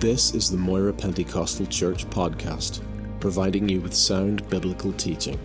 [0.00, 2.82] This is the Moira Pentecostal Church podcast,
[3.18, 5.38] providing you with sound biblical teaching.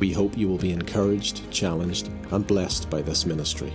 [0.00, 3.72] We hope you will be encouraged, challenged, and blessed by this ministry.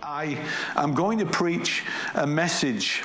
[0.00, 0.38] I
[0.76, 1.82] am going to preach
[2.14, 3.02] a message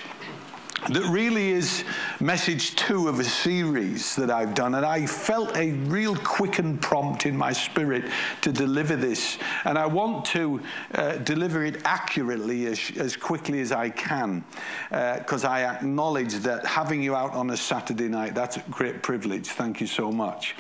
[0.90, 1.84] that really is
[2.22, 4.76] message two of a series that I've done.
[4.76, 8.06] And I felt a real quickened prompt in my spirit
[8.42, 9.40] to deliver this.
[9.66, 10.62] And I want to
[10.94, 14.44] uh, deliver it accurately as, as quickly as I can,
[14.90, 19.02] because uh, I acknowledge that having you out on a Saturday night, that's a great
[19.02, 19.48] privilege.
[19.48, 20.56] Thank you so much.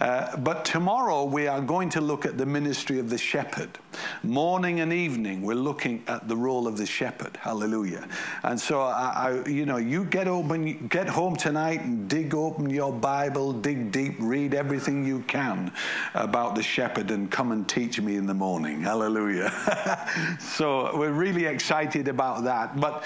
[0.00, 3.68] Uh, but tomorrow we are going to look at the ministry of the shepherd.
[4.22, 7.36] Morning and evening, we're looking at the role of the shepherd.
[7.36, 8.08] Hallelujah.
[8.42, 12.70] And so, I, I, you know, you get open, get home tonight and dig open
[12.70, 15.70] your Bible, dig deep, read everything you can
[16.14, 18.80] about the shepherd, and come and teach me in the morning.
[18.80, 19.52] Hallelujah.
[20.40, 22.80] so we're really excited about that.
[22.80, 23.04] But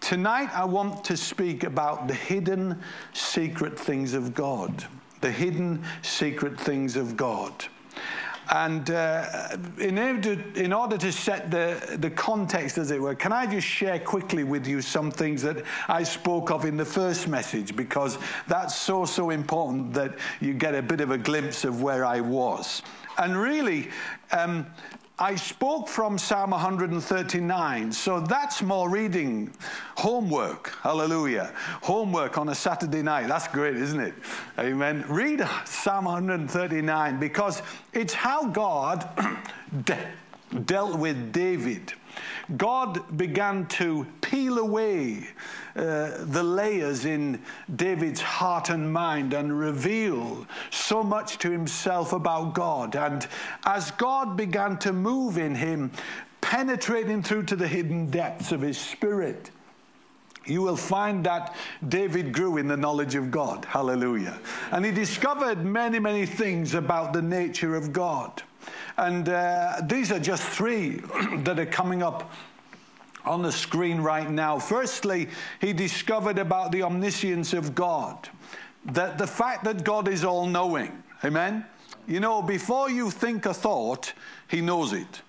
[0.00, 2.80] tonight I want to speak about the hidden
[3.12, 4.86] secret things of God
[5.20, 7.66] the hidden secret things of God.
[8.52, 13.32] And uh, in, order, in order to set the, the context, as it were, can
[13.32, 17.28] I just share quickly with you some things that I spoke of in the first
[17.28, 17.76] message?
[17.76, 22.04] Because that's so, so important that you get a bit of a glimpse of where
[22.04, 22.82] I was.
[23.18, 23.90] And really,
[24.32, 24.66] um,
[25.22, 29.52] I spoke from Psalm 139, so that's more reading.
[29.96, 31.52] Homework, hallelujah.
[31.82, 34.14] Homework on a Saturday night, that's great, isn't it?
[34.58, 35.04] Amen.
[35.10, 37.60] Read Psalm 139 because
[37.92, 39.06] it's how God
[40.64, 41.92] dealt with David.
[42.56, 45.28] God began to peel away
[45.76, 47.40] uh, the layers in
[47.76, 52.96] David's heart and mind and reveal so much to himself about God.
[52.96, 53.26] And
[53.64, 55.92] as God began to move in him,
[56.40, 59.50] penetrating through to the hidden depths of his spirit,
[60.46, 61.54] you will find that
[61.86, 63.64] David grew in the knowledge of God.
[63.66, 64.38] Hallelujah.
[64.72, 68.42] And he discovered many, many things about the nature of God.
[69.00, 70.90] And uh, these are just three
[71.38, 72.34] that are coming up
[73.24, 74.58] on the screen right now.
[74.58, 75.28] Firstly,
[75.58, 78.28] he discovered about the omniscience of God,
[78.84, 81.02] that the fact that God is all knowing.
[81.24, 81.64] Amen?
[82.06, 84.12] You know, before you think a thought,
[84.48, 85.22] he knows it.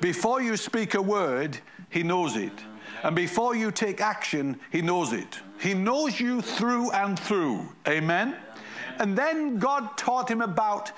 [0.00, 1.58] Before you speak a word,
[1.90, 2.52] he knows it.
[3.04, 5.38] And before you take action, he knows it.
[5.60, 7.68] He knows you through and through.
[7.86, 8.34] Amen?
[8.98, 10.90] And then God taught him about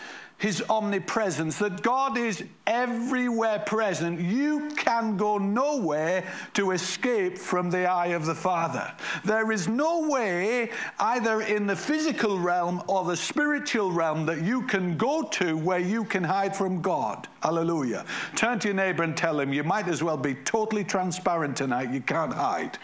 [0.44, 4.20] his omnipresence, that God is everywhere present.
[4.20, 6.22] You can go nowhere
[6.52, 8.92] to escape from the eye of the Father.
[9.24, 14.60] There is no way, either in the physical realm or the spiritual realm, that you
[14.66, 17.26] can go to where you can hide from God.
[17.42, 18.04] Hallelujah.
[18.36, 21.90] Turn to your neighbor and tell him, you might as well be totally transparent tonight.
[21.90, 22.76] You can't hide.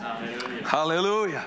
[0.00, 0.66] Hallelujah.
[0.66, 1.44] Hallelujah.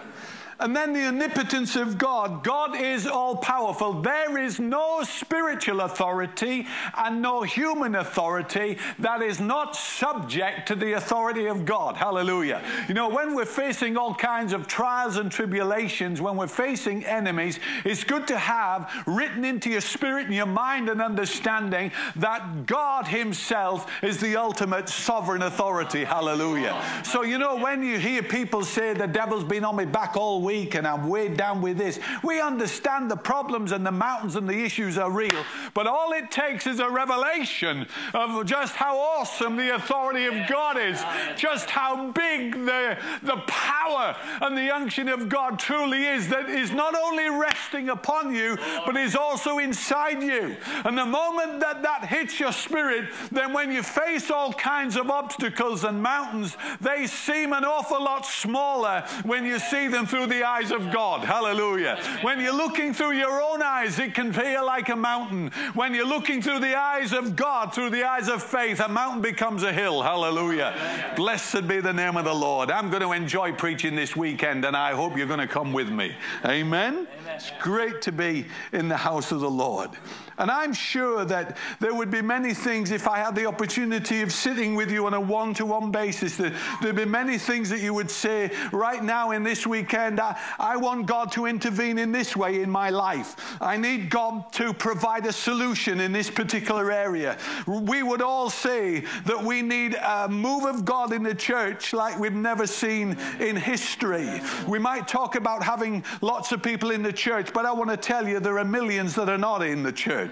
[0.64, 2.42] And then the omnipotence of God.
[2.42, 4.02] God is all powerful.
[4.02, 6.66] There is no spiritual authority
[6.98, 11.98] and no human authority that is not subject to the authority of God.
[11.98, 12.64] Hallelujah.
[12.88, 17.60] You know, when we're facing all kinds of trials and tribulations, when we're facing enemies,
[17.84, 23.06] it's good to have written into your spirit and your mind and understanding that God
[23.06, 26.06] Himself is the ultimate sovereign authority.
[26.06, 26.82] Hallelujah.
[27.04, 30.42] So, you know, when you hear people say the devil's been on my back all
[30.42, 32.00] week, and I'm weighed down with this.
[32.24, 35.44] We understand the problems and the mountains and the issues are real,
[35.74, 40.78] but all it takes is a revelation of just how awesome the authority of God
[40.78, 41.02] is,
[41.36, 46.72] just how big the, the power and the unction of God truly is, that is
[46.72, 50.56] not only resting upon you, but is also inside you.
[50.86, 55.10] And the moment that that hits your spirit, then when you face all kinds of
[55.10, 60.43] obstacles and mountains, they seem an awful lot smaller when you see them through the
[60.44, 61.24] eyes of God.
[61.24, 62.00] Hallelujah.
[62.22, 65.52] When you're looking through your own eyes, it can feel like a mountain.
[65.74, 69.22] When you're looking through the eyes of God, through the eyes of faith, a mountain
[69.22, 70.02] becomes a hill.
[70.02, 71.14] Hallelujah.
[71.16, 72.72] Blessed be the name of the Lord.
[72.72, 75.90] I'm going to enjoy preaching this weekend, and I hope you're going to come with
[75.90, 76.16] me.
[76.46, 77.08] Amen.
[77.28, 79.92] It's great to be in the house of the Lord.
[80.38, 84.32] And I'm sure that there would be many things if I had the opportunity of
[84.32, 86.38] sitting with you on a one to one basis.
[86.38, 90.20] That there'd be many things that you would say right now in this weekend.
[90.20, 93.58] I, I want God to intervene in this way in my life.
[93.62, 97.38] I need God to provide a solution in this particular area.
[97.68, 102.20] We would all say that we need a move of God in the church like
[102.20, 104.42] we've never seen in history.
[104.68, 107.98] We might talk about having lots of people in the church, but I want to
[107.98, 110.23] tell you there are millions that are not in the church.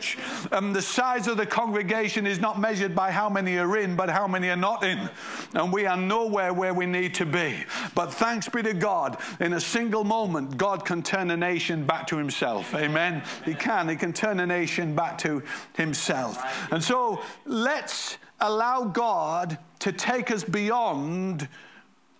[0.52, 4.10] Um, the size of the congregation is not measured by how many are in, but
[4.10, 5.10] how many are not in.
[5.54, 7.64] And we are nowhere where we need to be.
[7.96, 12.08] But thanks be to God, in a single moment, God can turn a nation back
[12.08, 12.74] to himself.
[12.76, 13.24] Amen.
[13.46, 13.90] He can.
[13.90, 15.44] He can turn a nation back to
[15.76, 16.72] himself.
[16.72, 21.48] And so let's allow God to take us beyond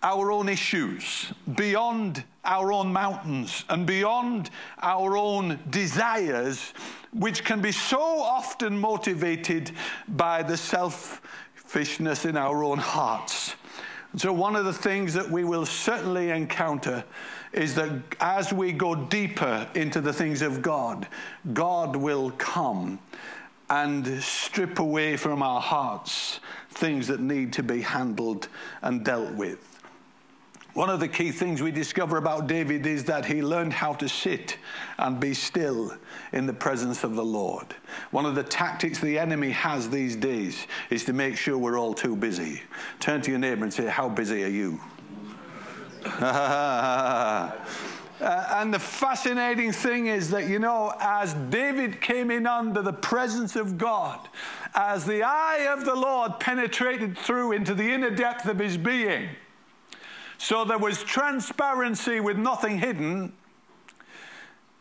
[0.02, 4.50] our own issues, beyond our own mountains, and beyond
[4.80, 6.74] our own desires,
[7.12, 9.70] which can be so often motivated
[10.08, 13.54] by the selfishness in our own hearts.
[14.16, 17.02] So, one of the things that we will certainly encounter
[17.52, 17.90] is that
[18.20, 21.06] as we go deeper into the things of God,
[21.52, 22.98] God will come
[23.70, 26.40] and strip away from our hearts
[26.70, 28.48] things that need to be handled
[28.82, 29.71] and dealt with.
[30.74, 34.08] One of the key things we discover about David is that he learned how to
[34.08, 34.56] sit
[34.98, 35.94] and be still
[36.32, 37.74] in the presence of the Lord.
[38.10, 41.92] One of the tactics the enemy has these days is to make sure we're all
[41.92, 42.62] too busy.
[43.00, 44.80] Turn to your neighbor and say, How busy are you?
[46.06, 47.50] uh,
[48.22, 53.56] and the fascinating thing is that, you know, as David came in under the presence
[53.56, 54.26] of God,
[54.74, 59.28] as the eye of the Lord penetrated through into the inner depth of his being,
[60.42, 63.32] so there was transparency with nothing hidden.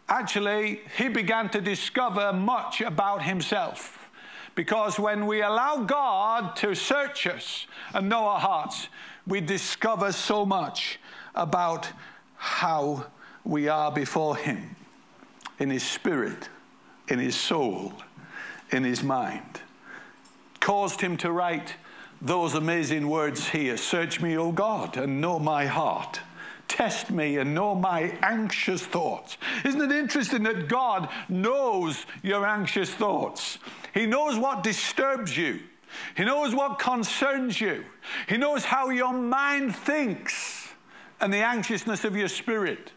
[0.09, 4.09] Actually, he began to discover much about himself.
[4.55, 8.89] Because when we allow God to search us and know our hearts,
[9.27, 10.99] we discover so much
[11.35, 11.87] about
[12.37, 13.05] how
[13.43, 14.75] we are before Him
[15.59, 16.49] in His spirit,
[17.07, 17.93] in His soul,
[18.71, 19.61] in His mind.
[20.59, 21.75] Caused Him to write
[22.21, 26.19] those amazing words here Search me, O God, and know my heart.
[26.67, 29.37] Test me and know my anxious thoughts.
[29.65, 33.57] Isn't it interesting that God knows your anxious thoughts?
[33.93, 35.59] He knows what disturbs you,
[36.15, 37.83] He knows what concerns you,
[38.29, 40.69] He knows how your mind thinks
[41.19, 42.93] and the anxiousness of your spirit.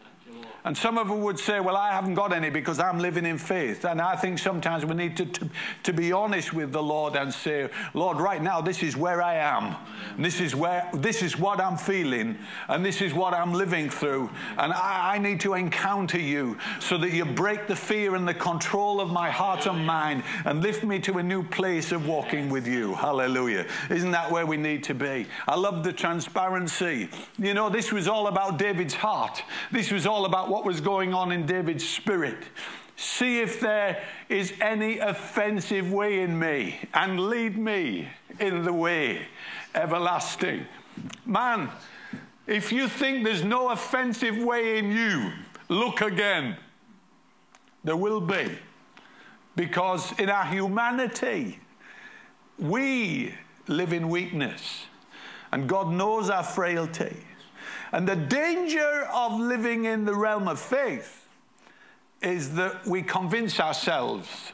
[0.65, 3.37] And some of them would say, Well, I haven't got any because I'm living in
[3.37, 3.85] faith.
[3.85, 5.49] And I think sometimes we need to, to,
[5.83, 9.35] to be honest with the Lord and say, Lord, right now, this is where I
[9.35, 9.75] am.
[10.15, 13.89] And this is where this is what I'm feeling, and this is what I'm living
[13.89, 14.29] through.
[14.57, 18.33] And I, I need to encounter you so that you break the fear and the
[18.33, 22.49] control of my heart and mind and lift me to a new place of walking
[22.49, 22.95] with you.
[22.95, 23.67] Hallelujah.
[23.91, 25.27] Isn't that where we need to be?
[25.47, 27.09] I love the transparency.
[27.37, 29.43] You know, this was all about David's heart.
[29.71, 32.37] This was all about what was going on in David's spirit.
[32.95, 38.07] See if there is any offensive way in me and lead me
[38.39, 39.27] in the way
[39.73, 40.65] everlasting.
[41.25, 41.69] Man,
[42.47, 45.33] if you think there's no offensive way in you,
[45.67, 46.55] look again.
[47.83, 48.57] There will be.
[49.57, 51.59] Because in our humanity,
[52.57, 53.35] we
[53.67, 54.85] live in weakness.
[55.51, 57.24] And God knows our frailty.
[57.95, 61.29] And the danger of living in the realm of faith
[62.21, 64.51] is that we convince ourselves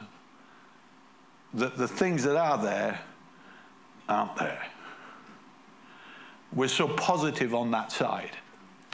[1.52, 3.00] that the things that are there
[4.08, 4.64] aren't there.
[6.54, 8.30] We're so positive on that side.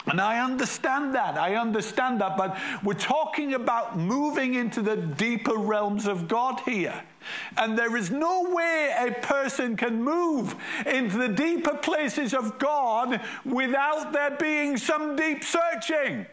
[0.06, 1.36] And I understand that.
[1.36, 2.38] I understand that.
[2.38, 7.02] But we're talking about moving into the deeper realms of God here.
[7.56, 10.54] And there is no way a person can move
[10.86, 16.26] into the deeper places of God without there being some deep searching.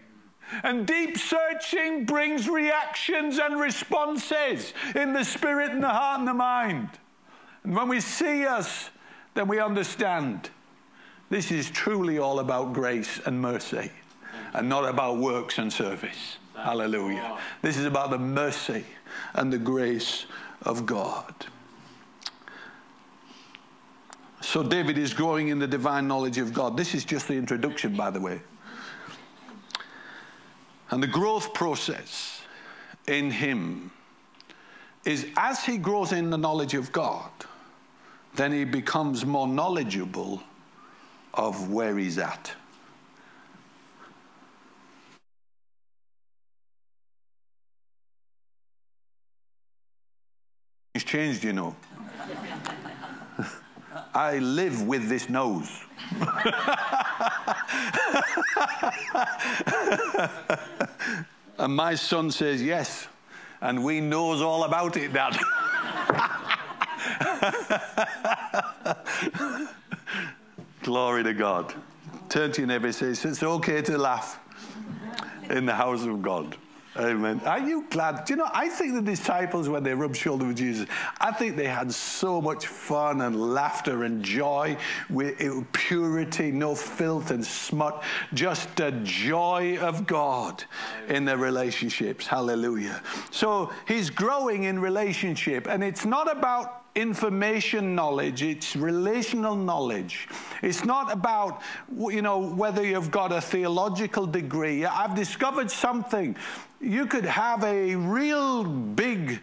[0.63, 6.33] And deep searching brings reactions and responses in the spirit and the heart and the
[6.33, 6.89] mind.
[7.63, 8.91] And when we see us,
[9.33, 10.49] then we understand
[11.29, 13.91] this is truly all about grace and mercy
[14.53, 16.37] and not about works and service.
[16.55, 17.37] Hallelujah.
[17.61, 18.85] This is about the mercy
[19.33, 20.25] and the grace
[20.63, 21.33] of God.
[24.41, 26.77] So David is growing in the divine knowledge of God.
[26.77, 28.41] This is just the introduction, by the way.
[30.91, 32.41] And the growth process
[33.07, 33.91] in him
[35.03, 37.29] is as he grows in the knowledge of God,
[38.35, 40.41] then he becomes more knowledgeable
[41.33, 42.51] of where he's at.
[50.95, 51.75] It's changed, you know.
[54.13, 55.69] I live with this nose.
[61.59, 63.09] and my son says, Yes.
[63.59, 65.37] And we knows all about it, Dad.
[70.81, 71.73] Glory to God.
[72.29, 74.39] Turn to your neighbor and say, It's okay to laugh
[75.49, 76.55] in the house of God.
[76.97, 77.41] Amen.
[77.45, 78.23] Are you glad?
[78.23, 80.87] Do you know, I think the disciples, when they rubbed shoulders with Jesus,
[81.19, 84.77] I think they had so much fun and laughter and joy
[85.09, 85.37] with
[85.73, 88.01] purity, no filth and smut,
[88.33, 90.63] just the joy of God
[91.09, 92.27] in their relationships.
[92.27, 93.01] Hallelujah.
[93.29, 100.29] So he's growing in relationship, and it's not about information knowledge, it's relational knowledge.
[100.61, 101.61] It's not about,
[101.93, 104.85] you know, whether you've got a theological degree.
[104.85, 106.37] I've discovered something.
[106.81, 109.41] You could have a real big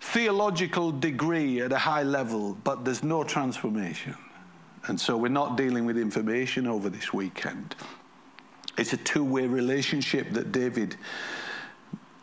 [0.00, 4.16] theological degree at a high level, but there's no transformation.
[4.86, 7.76] And so we're not dealing with information over this weekend.
[8.76, 10.96] It's a two way relationship that David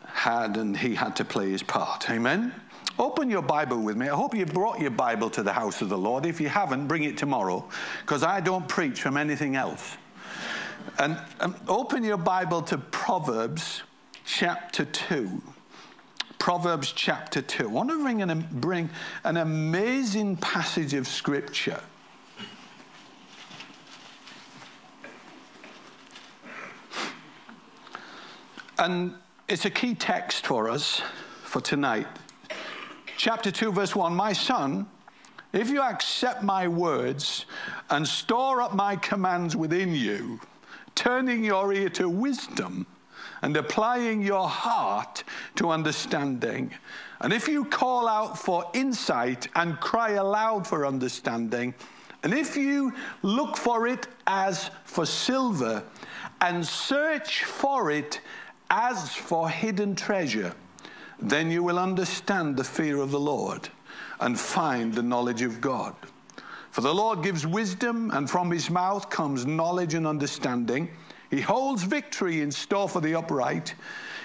[0.04, 2.10] had, and he had to play his part.
[2.10, 2.52] Amen?
[2.98, 4.08] Open your Bible with me.
[4.10, 6.26] I hope you brought your Bible to the house of the Lord.
[6.26, 7.66] If you haven't, bring it tomorrow,
[8.02, 9.96] because I don't preach from anything else.
[10.98, 13.82] And um, open your Bible to Proverbs
[14.24, 15.42] chapter 2.
[16.38, 17.64] Proverbs chapter 2.
[17.64, 18.90] I want to bring an, bring
[19.24, 21.80] an amazing passage of Scripture.
[28.78, 29.14] And
[29.48, 31.02] it's a key text for us
[31.44, 32.06] for tonight
[33.20, 34.86] chapter 2, verse 1 My son,
[35.52, 37.44] if you accept my words
[37.90, 40.40] and store up my commands within you,
[40.94, 42.86] turning your ear to wisdom
[43.42, 45.24] and applying your heart
[45.56, 46.72] to understanding,
[47.20, 51.74] and if you call out for insight and cry aloud for understanding,
[52.22, 52.92] and if you
[53.22, 55.82] look for it as for silver
[56.40, 58.20] and search for it
[58.70, 60.54] as for hidden treasure,
[61.18, 63.68] then you will understand the fear of the Lord
[64.20, 65.94] and find the knowledge of God.
[66.70, 70.88] For the Lord gives wisdom, and from his mouth comes knowledge and understanding.
[71.30, 73.74] He holds victory in store for the upright.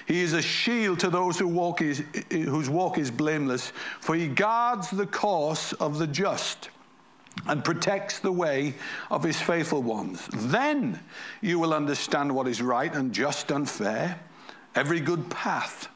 [0.06, 4.28] He is a shield to those who walk is, whose walk is blameless, for he
[4.28, 6.70] guards the course of the just
[7.46, 8.74] and protects the way
[9.10, 10.28] of his faithful ones.
[10.32, 10.98] Then
[11.42, 14.18] you will understand what is right and just and fair,
[14.74, 15.88] every good path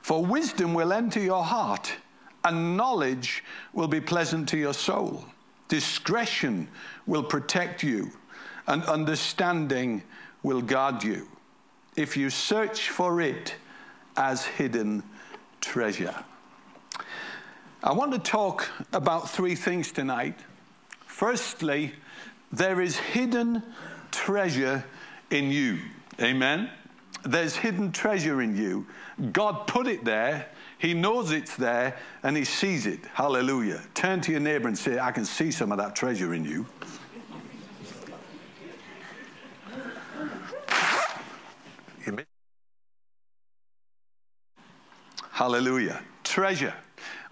[0.00, 1.92] for wisdom will enter your heart,
[2.44, 5.24] and knowledge will be pleasant to your soul.
[5.68, 6.68] Discretion
[7.06, 8.10] will protect you,
[8.66, 10.02] and understanding
[10.42, 11.28] will guard you.
[11.96, 13.54] If you search for it
[14.16, 15.02] as hidden
[15.60, 16.14] treasure.
[17.82, 20.38] I want to talk about three things tonight.
[21.06, 21.94] Firstly,
[22.52, 23.62] there is hidden
[24.10, 24.84] treasure
[25.30, 25.78] in you.
[26.20, 26.70] Amen.
[27.22, 28.86] There's hidden treasure in you.
[29.32, 30.46] God put it there.
[30.78, 33.00] He knows it's there and he sees it.
[33.12, 33.82] Hallelujah.
[33.94, 36.66] Turn to your neighbor and say, I can see some of that treasure in you.
[45.30, 46.02] Hallelujah.
[46.22, 46.74] Treasure.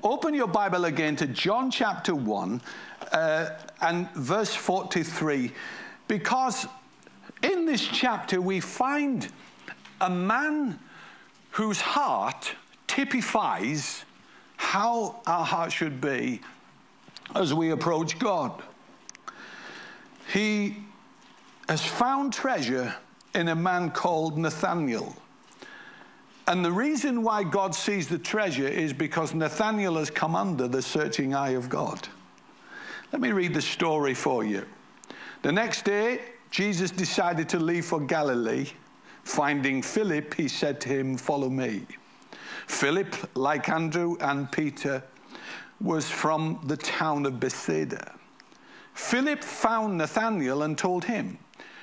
[0.02, 2.62] Open your Bible again to John chapter 1
[3.12, 3.50] uh,
[3.82, 5.52] and verse 43,
[6.06, 6.66] because
[7.42, 9.28] in this chapter we find
[10.00, 10.78] a man
[11.50, 12.54] whose heart
[12.86, 14.04] typifies
[14.56, 16.40] how our heart should be
[17.34, 18.62] as we approach God.
[20.32, 20.76] He
[21.68, 22.94] has found treasure
[23.34, 25.16] in a man called Nathaniel.
[26.46, 30.80] And the reason why God sees the treasure is because Nathaniel has come under the
[30.80, 32.08] searching eye of God.
[33.12, 34.64] Let me read the story for you.
[35.42, 36.20] The next day,
[36.50, 38.68] Jesus decided to leave for Galilee
[39.28, 41.82] Finding Philip, he said to him, Follow me.
[42.66, 45.02] Philip, like Andrew and Peter,
[45.82, 48.14] was from the town of Bethsaida.
[48.94, 51.38] Philip found Nathanael and told him,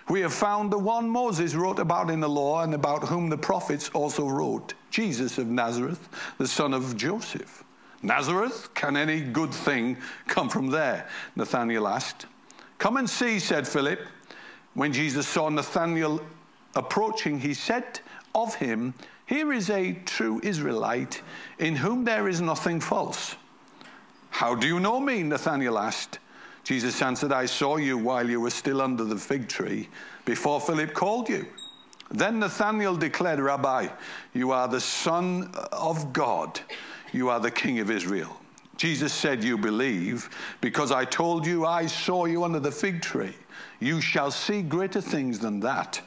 [0.07, 3.37] We have found the one Moses wrote about in the law and about whom the
[3.37, 6.07] prophets also wrote, Jesus of Nazareth,
[6.37, 7.63] the son of Joseph.
[8.03, 8.69] Nazareth?
[8.75, 9.97] Can any good thing
[10.27, 11.09] come from there?
[11.35, 12.27] Nathanael asked.
[12.77, 13.99] Come and see, said Philip.
[14.75, 16.21] When Jesus saw Nathanael
[16.75, 17.99] approaching, he said
[18.35, 18.93] of him,
[19.25, 21.21] Here is a true Israelite
[21.57, 23.35] in whom there is nothing false.
[24.29, 25.23] How do you know me?
[25.23, 26.19] Nathanael asked.
[26.65, 29.87] Jesus answered, I saw you while you were still under the fig tree
[30.25, 31.45] before Philip called you.
[32.09, 33.87] Then Nathanael declared, Rabbi,
[34.33, 36.59] you are the Son of God,
[37.13, 38.41] you are the King of Israel.
[38.77, 40.29] Jesus said, You believe,
[40.59, 43.35] because I told you I saw you under the fig tree.
[43.79, 46.01] You shall see greater things than that.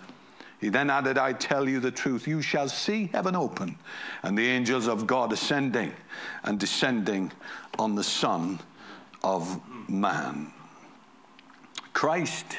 [0.60, 3.78] He then added, I tell you the truth, you shall see heaven open
[4.24, 5.92] and the angels of God ascending
[6.42, 7.30] and descending
[7.78, 8.58] on the Son
[9.22, 10.52] of Man.
[11.92, 12.58] Christ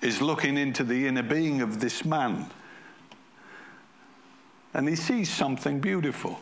[0.00, 2.50] is looking into the inner being of this man
[4.74, 6.40] and he sees something beautiful.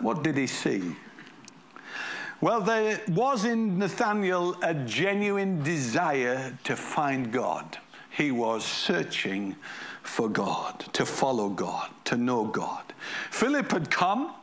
[0.00, 0.96] What did he see?
[2.40, 7.78] Well, there was in Nathanael a genuine desire to find God.
[8.10, 9.56] He was searching
[10.02, 12.92] for God, to follow God, to know God.
[13.30, 14.34] Philip had come,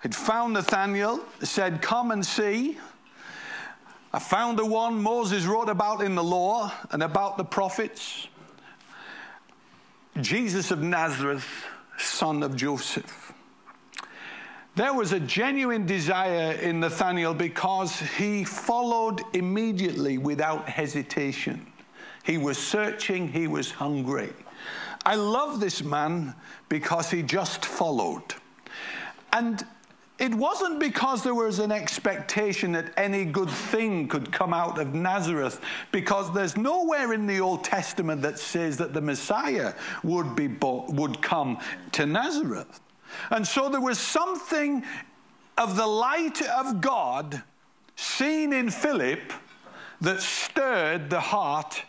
[0.00, 2.78] had found Nathanael, said, Come and see.
[4.14, 8.28] I found the one Moses wrote about in the law and about the prophets.
[10.20, 11.44] Jesus of Nazareth,
[11.98, 13.32] son of Joseph.
[14.76, 21.66] There was a genuine desire in Nathanael because he followed immediately without hesitation.
[22.22, 24.32] He was searching, he was hungry.
[25.04, 26.36] I love this man
[26.68, 28.36] because he just followed.
[29.32, 29.66] And
[30.18, 34.94] it wasn't because there was an expectation that any good thing could come out of
[34.94, 40.46] Nazareth, because there's nowhere in the Old Testament that says that the Messiah would, be
[40.46, 41.58] would come
[41.92, 42.80] to Nazareth.
[43.30, 44.84] And so there was something
[45.58, 47.42] of the light of God
[47.96, 49.32] seen in Philip
[50.00, 51.82] that stirred the heart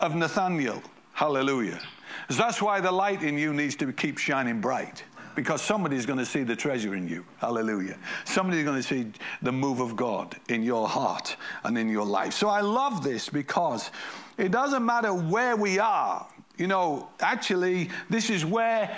[0.00, 0.82] of Nathaniel.
[1.12, 1.80] Hallelujah.
[2.28, 5.02] That's why the light in you needs to keep shining bright
[5.40, 7.24] because somebody's going to see the treasure in you.
[7.38, 7.96] Hallelujah.
[8.26, 9.06] Somebody's going to see
[9.40, 12.34] the move of God in your heart and in your life.
[12.34, 13.90] So I love this because
[14.36, 16.28] it doesn't matter where we are.
[16.58, 18.94] You know, actually, this is where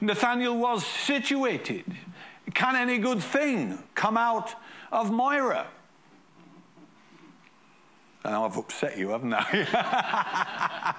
[0.00, 1.84] Nathaniel was situated.
[2.54, 4.54] Can any good thing come out
[4.90, 5.66] of Moira?
[8.24, 10.94] Now I've upset you, haven't I?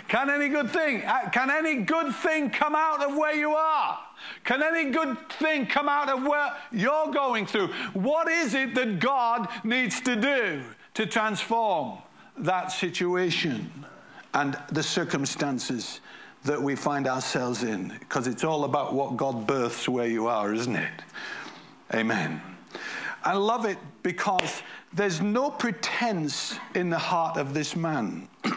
[0.08, 3.98] can any good thing, uh, can any good thing come out of where you are?
[4.44, 7.68] Can any good thing come out of where you're going through?
[7.92, 10.62] What is it that God needs to do
[10.94, 11.98] to transform
[12.38, 13.70] that situation
[14.34, 16.00] and the circumstances
[16.44, 17.94] that we find ourselves in?
[18.00, 21.02] Because it's all about what God births where you are, isn't it?
[21.94, 22.42] Amen.
[23.22, 28.28] I love it because there's no pretense in the heart of this man.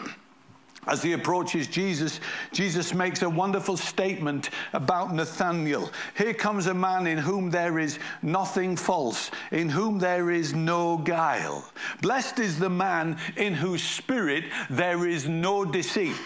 [0.86, 2.20] As he approaches Jesus,
[2.52, 5.90] Jesus makes a wonderful statement about Nathanael.
[6.16, 10.98] Here comes a man in whom there is nothing false, in whom there is no
[10.98, 11.64] guile.
[12.02, 16.16] Blessed is the man in whose spirit there is no deceit.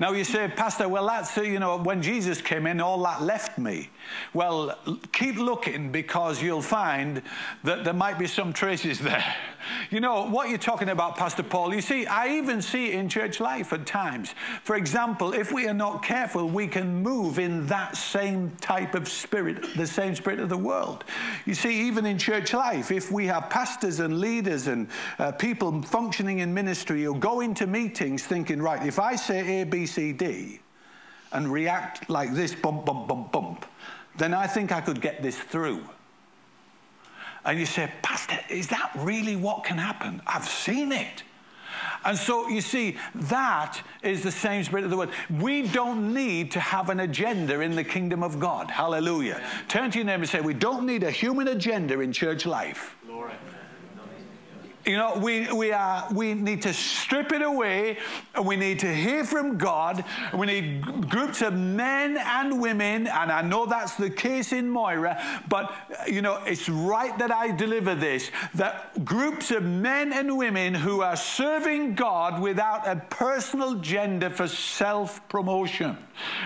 [0.00, 3.58] Now you say, Pastor, well, that's, you know, when Jesus came in, all that left
[3.58, 3.90] me.
[4.32, 4.78] Well,
[5.12, 7.20] keep looking because you'll find
[7.64, 9.36] that there might be some traces there.
[9.90, 13.10] You know, what you're talking about, Pastor Paul, you see, I even see it in
[13.10, 14.34] church life at times.
[14.64, 19.06] For example, if we are not careful, we can move in that same type of
[19.06, 21.04] spirit, the same spirit of the world.
[21.44, 25.82] You see, even in church life, if we have pastors and leaders and uh, people
[25.82, 29.84] functioning in ministry who go into meetings thinking, right, if I say A, B,
[31.32, 33.66] And react like this, bump, bump, bump, bump,
[34.16, 35.82] then I think I could get this through.
[37.44, 40.20] And you say, Pastor, is that really what can happen?
[40.26, 41.22] I've seen it.
[42.04, 45.10] And so you see, that is the same spirit of the word.
[45.38, 48.70] We don't need to have an agenda in the kingdom of God.
[48.70, 49.42] Hallelujah.
[49.68, 52.96] Turn to your neighbor and say, We don't need a human agenda in church life.
[54.86, 57.98] You know, we, we, are, we need to strip it away
[58.34, 60.04] and we need to hear from God.
[60.34, 65.20] We need groups of men and women, and I know that's the case in Moira,
[65.48, 70.36] but, uh, you know, it's right that I deliver this that groups of men and
[70.38, 75.96] women who are serving God without a personal agenda for self promotion.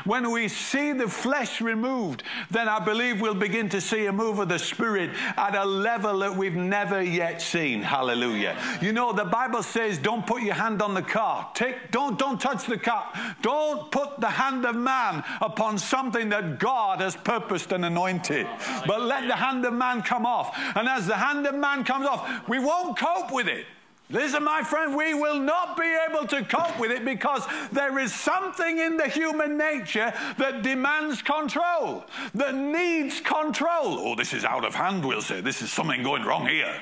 [0.05, 4.39] When we see the flesh removed, then I believe we'll begin to see a move
[4.39, 7.83] of the Spirit at a level that we've never yet seen.
[7.83, 8.34] Hallelujah.
[8.35, 11.55] You know, the Bible says, don't put your hand on the ark.
[11.55, 13.15] Take, don't, don't touch the ark.
[13.43, 18.47] Don't put the hand of man upon something that God has purposed and anointed.
[18.87, 20.57] But let the hand of man come off.
[20.77, 23.67] And as the hand of man comes off, we won't cope with it.
[24.11, 28.13] Listen, my friend, we will not be able to cope with it because there is
[28.13, 33.99] something in the human nature that demands control, that needs control.
[33.99, 35.41] Oh, this is out of hand, we'll say.
[35.41, 36.79] This is something going wrong here.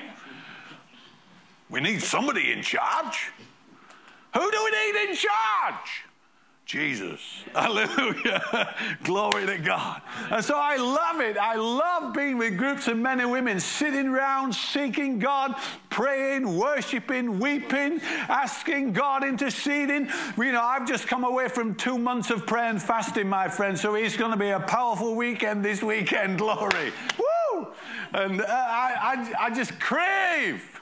[1.69, 3.31] We need somebody in charge.
[4.33, 6.03] Who do we need in charge?
[6.65, 7.19] Jesus.
[7.55, 8.73] Hallelujah.
[9.03, 10.01] Glory to God.
[10.31, 11.37] And so I love it.
[11.37, 15.55] I love being with groups of men and women sitting around, seeking God,
[15.89, 20.09] praying, worshiping, weeping, asking God, interceding.
[20.37, 23.77] You know, I've just come away from two months of prayer and fasting, my friend.
[23.77, 26.37] So it's going to be a powerful weekend this weekend.
[26.43, 26.91] Glory.
[27.19, 27.67] Woo!
[28.13, 30.81] And uh, I, I, I just crave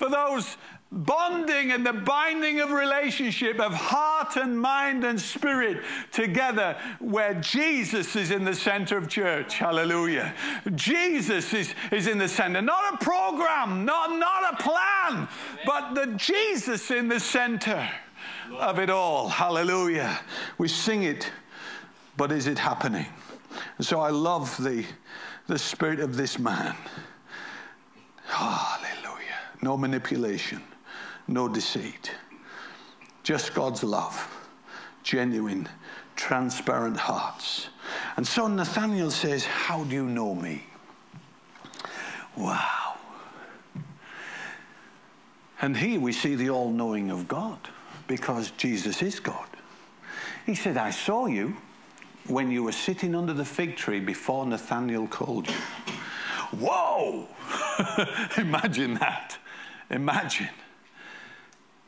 [0.00, 0.56] for those
[0.90, 8.16] bonding and the binding of relationship of heart and mind and spirit together where Jesus
[8.16, 9.58] is in the center of church.
[9.58, 10.34] Hallelujah.
[10.74, 12.62] Jesus is, is in the center.
[12.62, 15.28] Not a program, not, not a plan,
[15.66, 17.86] but the Jesus in the center
[18.58, 19.28] of it all.
[19.28, 20.18] Hallelujah.
[20.56, 21.30] We sing it,
[22.16, 23.06] but is it happening?
[23.76, 24.86] And so I love the,
[25.46, 26.74] the spirit of this man.
[28.24, 29.19] Hallelujah.
[29.62, 30.62] No manipulation
[31.30, 32.10] no deceit.
[33.22, 34.28] Just God's love,
[35.02, 35.68] genuine,
[36.16, 37.68] transparent hearts.
[38.16, 40.64] And so Nathaniel says, How do you know me?
[42.36, 42.96] Wow.
[45.62, 47.58] And here we see the all knowing of God
[48.06, 49.46] because Jesus is God.
[50.46, 51.56] He said, I saw you
[52.26, 55.54] when you were sitting under the fig tree before Nathaniel called you.
[56.58, 57.28] Whoa!
[58.38, 59.38] Imagine that.
[59.90, 60.48] Imagine.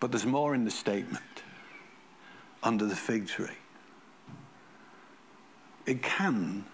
[0.00, 1.22] But there's more in the statement
[2.62, 3.46] under the fig tree.
[5.86, 6.64] It can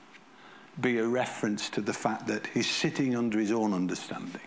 [0.81, 4.41] be a reference to the fact that he's sitting under his own understanding,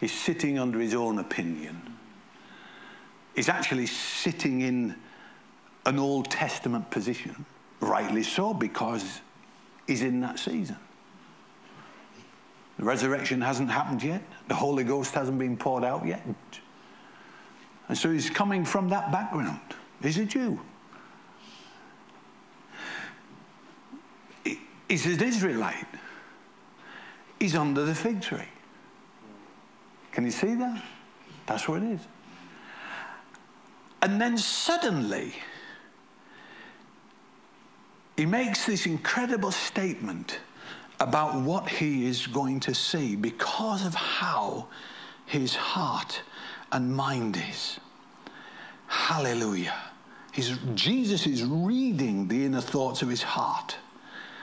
[0.00, 1.80] he's sitting under his own opinion.
[3.34, 4.96] He's actually sitting in
[5.84, 7.44] an Old Testament position,
[7.80, 9.20] rightly so, because
[9.86, 10.78] he's in that season.
[12.78, 14.22] The resurrection hasn't happened yet.
[14.48, 16.22] The Holy Ghost hasn't been poured out yet.
[17.88, 19.60] And so he's coming from that background.
[20.02, 20.60] He's a Jew.
[24.88, 25.86] He's an Israelite.
[27.40, 28.48] He's under the fig tree.
[30.12, 30.82] Can you see that?
[31.46, 32.00] That's what it is.
[34.02, 35.34] And then suddenly,
[38.16, 40.38] he makes this incredible statement
[41.00, 44.68] about what he is going to see because of how
[45.26, 46.22] his heart
[46.72, 47.78] and mind is.
[48.86, 49.74] Hallelujah.
[50.32, 53.76] He's, Jesus is reading the inner thoughts of his heart.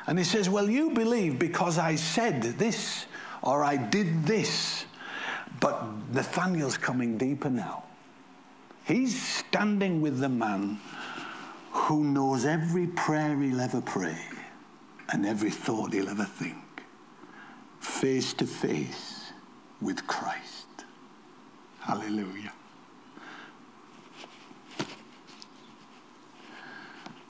[0.08, 3.06] And he says, Well, you believe because I said this
[3.42, 4.86] or I did this.
[5.60, 7.84] But Nathaniel's coming deeper now.
[8.86, 10.80] He's standing with the man
[11.72, 14.18] who knows every prayer he'll ever pray
[15.14, 16.58] and every thought he'll ever think,
[17.80, 19.32] face to face
[19.80, 20.66] with Christ.
[21.80, 22.52] Hallelujah.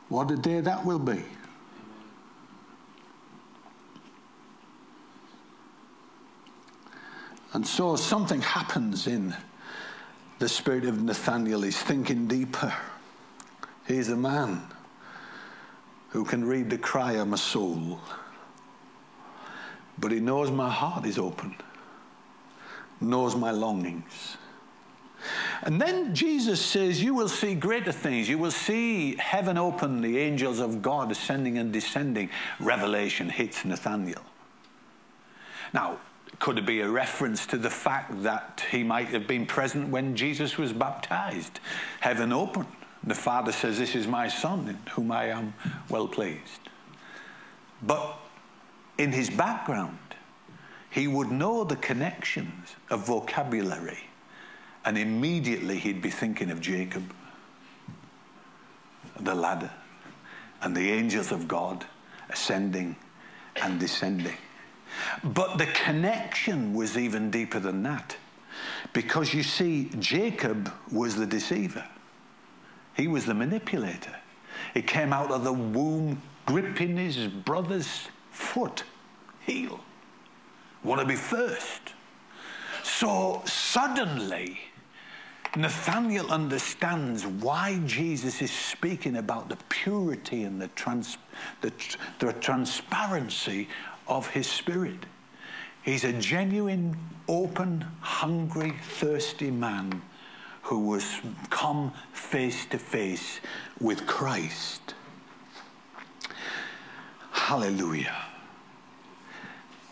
[0.07, 1.21] What a day that will be.
[7.51, 9.35] And so something happens in
[10.39, 11.63] the spirit of Nathaniel.
[11.63, 12.73] He's thinking deeper.
[13.85, 14.72] He's a man
[16.13, 17.99] who can read the cry of my soul.
[19.97, 21.55] But he knows my heart is open,
[23.01, 24.37] knows my longings.
[25.63, 28.29] And then Jesus says, You will see greater things.
[28.29, 32.29] You will see heaven open, the angels of God ascending and descending.
[32.59, 34.21] Revelation hits Nathaniel.
[35.73, 35.97] Now,
[36.37, 40.15] could it be a reference to the fact that he might have been present when
[40.15, 41.59] Jesus was baptized?
[42.01, 42.67] Heaven open.
[43.03, 45.53] The Father says, This is my Son, in whom I am
[45.89, 46.69] well pleased.
[47.81, 48.17] But
[48.97, 49.97] in his background,
[50.89, 54.03] he would know the connections of vocabulary
[54.85, 57.13] and immediately he'd be thinking of Jacob,
[59.19, 59.71] the ladder,
[60.61, 61.85] and the angels of God
[62.29, 62.95] ascending
[63.61, 64.35] and descending.
[65.23, 68.15] But the connection was even deeper than that.
[68.91, 71.85] Because you see, Jacob was the deceiver,
[72.95, 74.15] he was the manipulator.
[74.73, 78.83] He came out of the womb gripping his brother's foot,
[79.45, 79.79] heel.
[80.83, 81.93] Want to be first.
[82.83, 84.59] So suddenly,
[85.55, 91.17] Nathaniel understands why Jesus is speaking about the purity and the, trans,
[91.61, 91.71] the,
[92.19, 93.69] the transparency
[94.07, 95.05] of his spirit.
[95.83, 100.01] He's a genuine, open, hungry, thirsty man
[100.63, 103.39] who was come face to face
[103.79, 104.95] with Christ.
[107.31, 108.15] Hallelujah.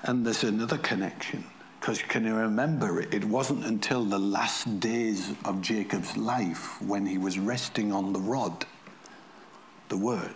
[0.04, 1.44] And there's another connection.
[1.80, 7.06] Because you can you remember, it wasn't until the last days of Jacob's life when
[7.06, 8.66] he was resting on the rod
[9.90, 10.36] the word.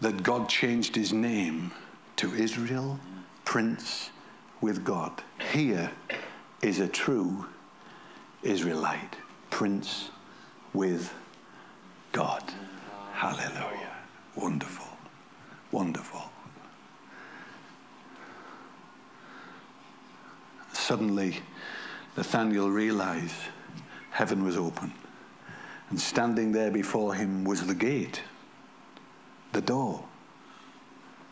[0.00, 1.72] That God changed his name
[2.16, 3.00] to Israel,
[3.44, 4.10] Prince
[4.60, 5.22] with God.
[5.52, 5.90] Here
[6.60, 7.46] is a true
[8.42, 9.16] Israelite,
[9.50, 10.10] Prince
[10.72, 11.12] with
[12.12, 12.42] God.
[13.12, 13.96] Hallelujah.
[14.34, 14.86] Wonderful.
[15.72, 16.22] Wonderful.
[20.72, 21.40] Suddenly,
[22.16, 23.34] Nathanael realized
[24.10, 24.92] heaven was open.
[25.90, 28.22] And standing there before him was the gate,
[29.52, 30.04] the door.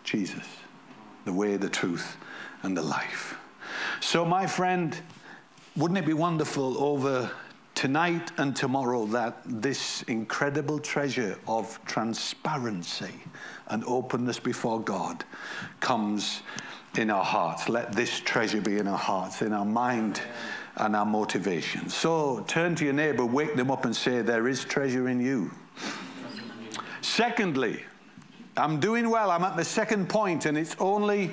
[0.04, 0.46] Jesus,
[1.24, 2.16] the way, the truth,
[2.62, 3.36] and the life.
[4.00, 4.96] So, my friend,
[5.76, 7.28] wouldn't it be wonderful over
[7.74, 13.12] tonight and tomorrow that this incredible treasure of transparency
[13.68, 15.24] and openness before God
[15.80, 16.42] comes
[16.96, 17.68] in our hearts?
[17.68, 20.20] Let this treasure be in our hearts, in our mind
[20.76, 21.88] and our motivation.
[21.88, 25.50] So turn to your neighbor, wake them up, and say, There is treasure in you.
[27.00, 27.82] Secondly,
[28.56, 29.30] I'm doing well.
[29.30, 31.32] I'm at the second point, and it's only,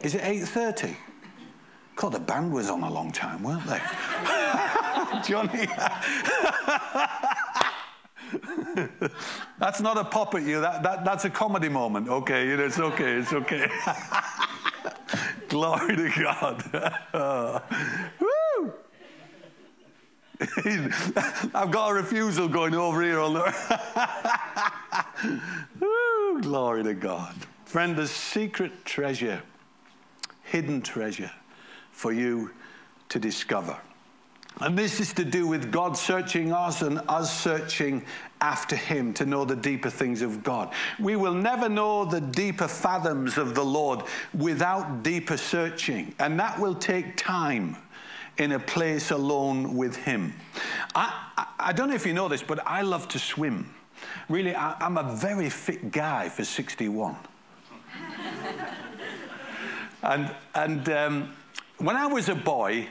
[0.00, 0.96] is it 8.30?
[2.00, 3.78] God, the band was on a long time, weren't they?
[5.22, 5.68] Johnny.
[9.58, 10.62] that's not a pop at you.
[10.62, 12.08] That, that, that's a comedy moment.
[12.08, 13.16] Okay, it's okay.
[13.16, 13.68] It's okay.
[15.50, 16.64] Glory to God.
[18.18, 18.72] Woo!
[21.54, 23.54] I've got a refusal going over here on the.
[25.78, 26.40] Woo!
[26.40, 27.34] Glory to God.
[27.66, 29.42] Friend, there's secret treasure,
[30.44, 31.30] hidden treasure
[32.00, 32.50] for you
[33.10, 33.76] to discover.
[34.60, 38.06] And this is to do with God searching us and us searching
[38.40, 40.72] after Him to know the deeper things of God.
[40.98, 46.58] We will never know the deeper fathoms of the Lord without deeper searching, and that
[46.58, 47.76] will take time
[48.38, 50.32] in a place alone with Him.
[50.94, 53.74] I, I, I don't know if you know this, but I love to swim.
[54.30, 57.14] Really, I, I'm a very fit guy for 61.
[60.02, 61.32] and and um,
[61.80, 62.88] when I was a boy,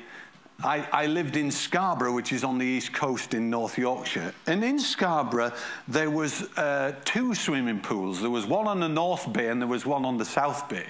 [0.61, 4.33] I, I, lived in Scarborough, which is on the east coast in North Yorkshire.
[4.45, 5.53] And in Scarborough,
[5.87, 8.19] there was uh, two swimming pools.
[8.19, 10.85] There was one on the North Bay and there was one on the South Bay.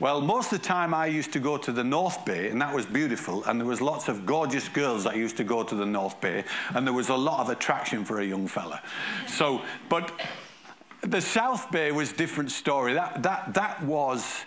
[0.00, 2.74] Well, most of the time I used to go to the North Bay, and that
[2.74, 3.44] was beautiful.
[3.44, 6.44] And there was lots of gorgeous girls that used to go to the North Bay,
[6.74, 8.80] and there was a lot of attraction for a young fella.
[9.26, 10.10] So, but
[11.02, 12.94] the South Bay was a different story.
[12.94, 14.44] That, that, that was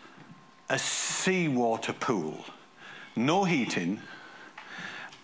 [0.69, 2.43] a seawater pool,
[3.15, 3.99] no heating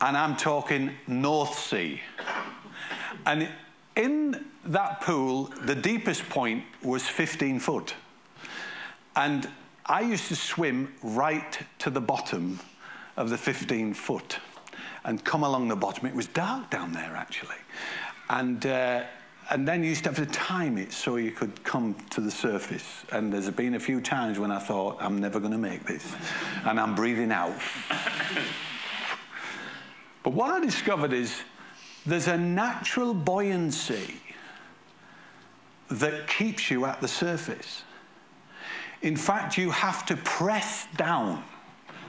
[0.01, 2.01] and I'm talking North Sea.
[3.25, 3.49] And
[3.95, 7.93] in that pool, the deepest point was 15 foot.
[9.15, 9.47] And
[9.85, 12.59] I used to swim right to the bottom
[13.17, 14.39] of the 15 foot
[15.03, 16.07] and come along the bottom.
[16.07, 17.55] It was dark down there, actually.
[18.29, 19.03] And, uh,
[19.49, 22.31] and then you used to have to time it so you could come to the
[22.31, 23.03] surface.
[23.11, 26.13] And there's been a few times when I thought, I'm never going to make this.
[26.65, 27.55] And I'm breathing out.
[30.23, 31.41] But what I discovered is
[32.05, 34.21] there's a natural buoyancy
[35.89, 37.83] that keeps you at the surface.
[39.01, 41.43] In fact, you have to press down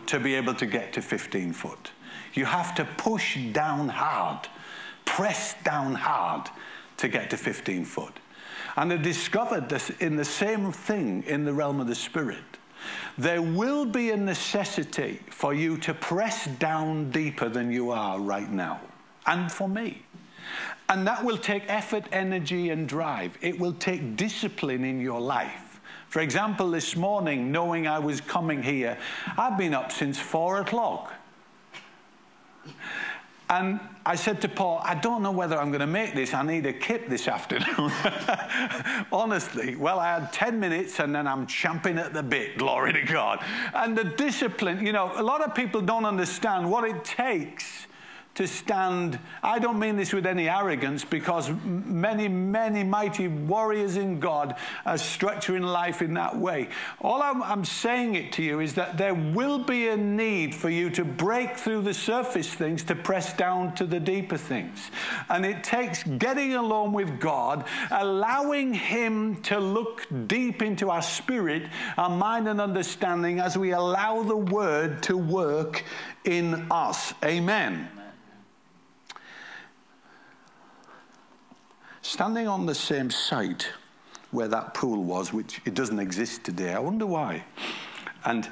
[0.07, 1.90] to be able to get to 15 foot.
[2.35, 4.47] You have to push down hard,
[5.05, 6.49] press down hard
[7.03, 8.21] to get to 15 foot.
[8.77, 12.45] And I discovered this in the same thing in the realm of the spirit.
[13.19, 18.51] There will be a necessity for you to press down deeper than you are right
[18.51, 18.81] now,
[19.27, 20.03] and for me.
[20.88, 23.37] And that will take effort, energy, and drive.
[23.41, 25.81] It will take discipline in your life.
[26.09, 28.97] For example, this morning, knowing I was coming here,
[29.37, 31.12] I've been up since four o'clock.
[33.53, 36.33] And I said to Paul, I don't know whether I'm going to make this.
[36.33, 37.93] I need a kip this afternoon.
[39.12, 39.77] Honestly.
[39.77, 42.57] Well, I had 10 minutes and then I'm champing at the bit.
[42.57, 43.45] Glory to God.
[43.75, 47.87] And the discipline, you know, a lot of people don't understand what it takes
[48.35, 49.18] to stand.
[49.42, 54.95] I don't mean this with any arrogance because many, many mighty warriors in God are
[54.95, 56.68] structuring life in that way.
[57.01, 60.68] All I'm, I'm, saying it to you is that there will be a need for
[60.71, 64.90] you to break through the surface things to press down to the deeper things.
[65.29, 71.68] And it takes getting along with God, allowing Him to look deep into our spirit,
[71.97, 75.85] our mind, and understanding as we allow the Word to work
[76.25, 77.14] in us.
[77.25, 77.88] Amen.
[82.03, 83.69] Standing on the same site
[84.33, 86.75] where that pool was, which it doesn't exist today.
[86.75, 87.45] I wonder why.
[88.25, 88.49] And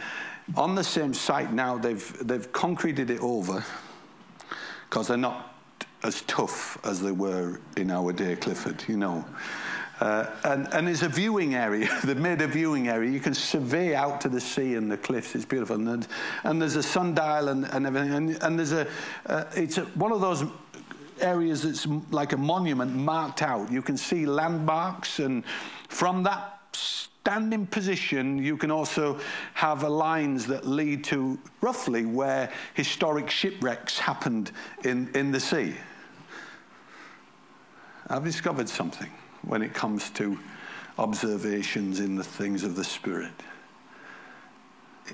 [0.57, 3.65] on the same site now, they've, they've concreted it over
[4.89, 5.55] because they're not
[6.03, 9.25] as tough as they were in our day, Clifford, you know.
[10.01, 11.87] Uh, and, and there's a viewing area.
[12.05, 13.11] They've made a viewing area.
[13.11, 15.35] You can survey out to the sea and the cliffs.
[15.35, 15.77] It's beautiful.
[15.77, 16.09] And,
[16.45, 18.13] and there's a sundial and, and everything.
[18.15, 18.89] And, and there's a,
[19.27, 20.45] uh, it's a, one of those
[21.21, 23.71] areas that's like a monument marked out.
[23.71, 25.19] You can see landmarks.
[25.19, 25.45] And
[25.89, 29.19] from that standing position, you can also
[29.55, 34.53] have lines that lead to roughly where historic shipwrecks happened
[34.85, 35.75] in, in the sea.
[38.09, 39.11] I've discovered something
[39.43, 40.39] when it comes to
[40.99, 43.33] observations in the things of the Spirit.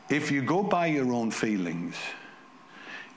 [0.09, 1.97] If you go by your own feelings,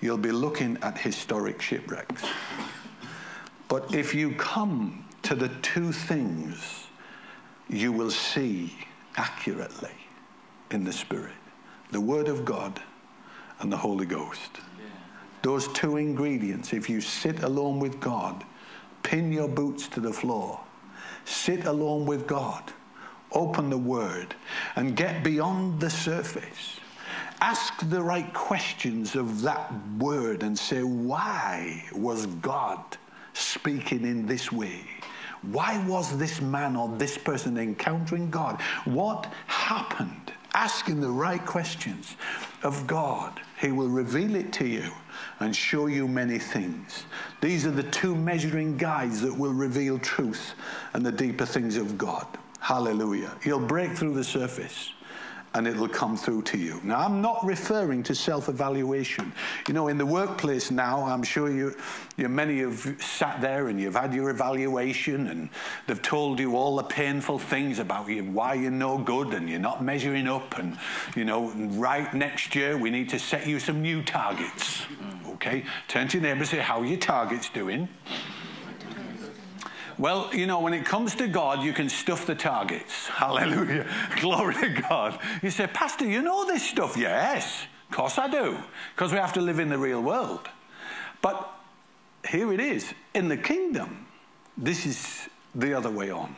[0.01, 2.23] you'll be looking at historic shipwrecks.
[3.69, 6.87] But if you come to the two things,
[7.69, 8.75] you will see
[9.15, 9.93] accurately
[10.71, 11.35] in the Spirit
[11.91, 12.81] the Word of God
[13.59, 14.59] and the Holy Ghost.
[15.43, 18.43] Those two ingredients, if you sit alone with God,
[19.03, 20.59] pin your boots to the floor,
[21.25, 22.73] sit alone with God,
[23.31, 24.35] open the Word,
[24.75, 26.79] and get beyond the surface.
[27.39, 32.97] Ask the right questions of that Word and say, why was God
[33.39, 34.85] speaking in this way?
[35.41, 38.61] Why was this man or this person encountering God?
[38.85, 40.33] What happened?
[40.53, 42.15] Asking the right questions
[42.63, 43.39] of God.
[43.61, 44.91] He will reveal it to you
[45.39, 47.05] and show you many things.
[47.39, 50.53] These are the two measuring guides that will reveal truth
[50.93, 52.27] and the deeper things of God.
[52.59, 53.31] Hallelujah.
[53.41, 54.91] He'll break through the surface
[55.53, 56.79] and it'll come through to you.
[56.83, 59.33] Now, I'm not referring to self evaluation.
[59.67, 61.75] You know, in the workplace now, I'm sure you,
[62.17, 65.49] you, many have sat there and you've had your evaluation, and
[65.87, 69.59] they've told you all the painful things about you, why you're no good and you're
[69.59, 70.57] not measuring up.
[70.57, 70.77] And,
[71.15, 74.83] you know, right next year, we need to set you some new targets.
[75.33, 75.63] Okay?
[75.87, 77.87] Turn to your neighbor and say, How are your targets doing?
[79.99, 83.07] Well, you know, when it comes to God, you can stuff the targets.
[83.07, 83.85] Hallelujah.
[84.21, 85.19] Glory to God.
[85.43, 86.95] You say, Pastor, you know this stuff?
[86.95, 88.57] Yes, of course I do,
[88.95, 90.47] because we have to live in the real world.
[91.21, 91.51] But
[92.27, 94.07] here it is in the kingdom,
[94.57, 96.33] this is the other way on.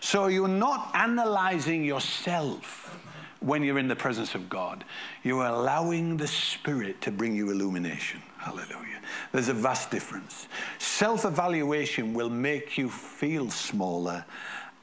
[0.00, 2.98] So you're not analyzing yourself
[3.40, 4.84] when you're in the presence of God,
[5.22, 8.20] you're allowing the Spirit to bring you illumination.
[8.38, 9.00] Hallelujah.
[9.32, 10.48] There's a vast difference.
[10.78, 14.24] Self evaluation will make you feel smaller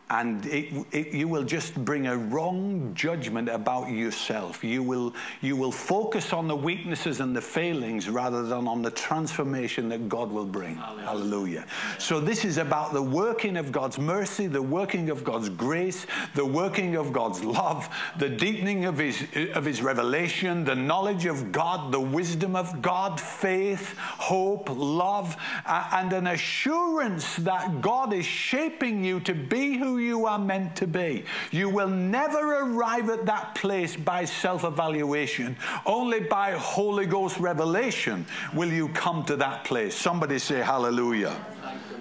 [0.09, 4.63] and it, it, you will just bring a wrong judgment about yourself.
[4.63, 8.91] You will, you will focus on the weaknesses and the failings rather than on the
[8.91, 10.75] transformation that God will bring.
[10.75, 11.05] Hallelujah.
[11.05, 11.65] Hallelujah.
[11.97, 16.45] So, this is about the working of God's mercy, the working of God's grace, the
[16.45, 17.89] working of God's love,
[18.19, 23.19] the deepening of His, of his revelation, the knowledge of God, the wisdom of God,
[23.19, 30.25] faith, hope, love, and an assurance that God is shaping you to be who you
[30.25, 31.25] are meant to be.
[31.51, 35.55] You will never arrive at that place by self evaluation.
[35.85, 39.95] Only by Holy Ghost revelation will you come to that place.
[39.95, 41.35] Somebody say hallelujah.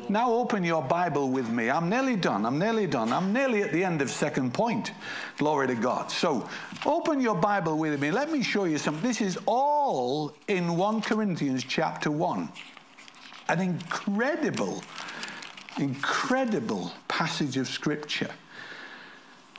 [0.09, 1.70] Now open your Bible with me.
[1.70, 2.44] I'm nearly done.
[2.44, 3.12] I'm nearly done.
[3.12, 4.92] I'm nearly at the end of second point.
[5.38, 6.11] Glory to God.
[6.11, 6.48] So
[6.85, 8.11] open your Bible with me.
[8.11, 9.02] Let me show you something.
[9.02, 12.48] This is all in 1 Corinthians chapter 1.
[13.48, 14.83] An incredible
[15.78, 18.30] incredible passage of Scripture.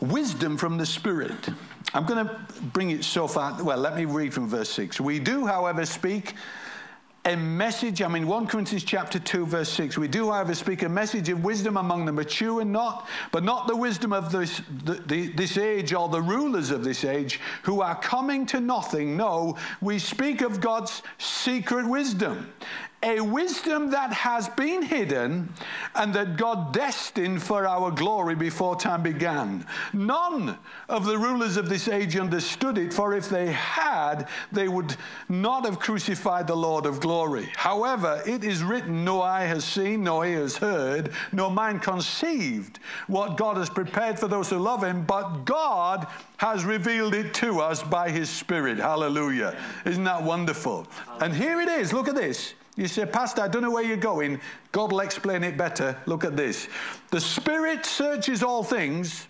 [0.02, 1.50] Wisdom from the Spirit.
[1.94, 2.36] I'm going to
[2.74, 3.62] bring it so far.
[3.64, 5.00] Well, let me read from verse 6.
[5.00, 6.34] We do, however, speak
[7.26, 9.98] a message, I mean, 1 Corinthians chapter 2, verse 6.
[9.98, 13.68] We do, however, speak a message of wisdom among the mature and not, but not
[13.68, 17.82] the wisdom of this, the, the, this age or the rulers of this age who
[17.82, 19.18] are coming to nothing.
[19.18, 22.54] No, we speak of God's secret wisdom
[23.06, 25.54] a wisdom that has been hidden
[25.94, 29.66] and that God destined for our glory before time began.
[29.94, 30.58] None
[30.90, 34.96] of the rulers of this age understood it, for if they had, they would
[35.30, 37.48] not have crucified the Lord of glory.
[37.56, 42.80] However, it is written, No eye has seen, no ear has heard, no mind conceived
[43.08, 47.62] what God has prepared for those who love him, but God has revealed it to
[47.62, 48.78] us by his Spirit.
[48.78, 49.56] Hallelujah.
[49.86, 50.88] Isn't that wonderful?
[51.22, 51.94] And here it is.
[51.94, 52.54] Look at this.
[52.76, 54.42] You say, Pastor, I don't know where you're going.
[54.72, 55.98] God will explain it better.
[56.06, 56.68] Look at this.
[57.10, 59.28] The Spirit searches all things,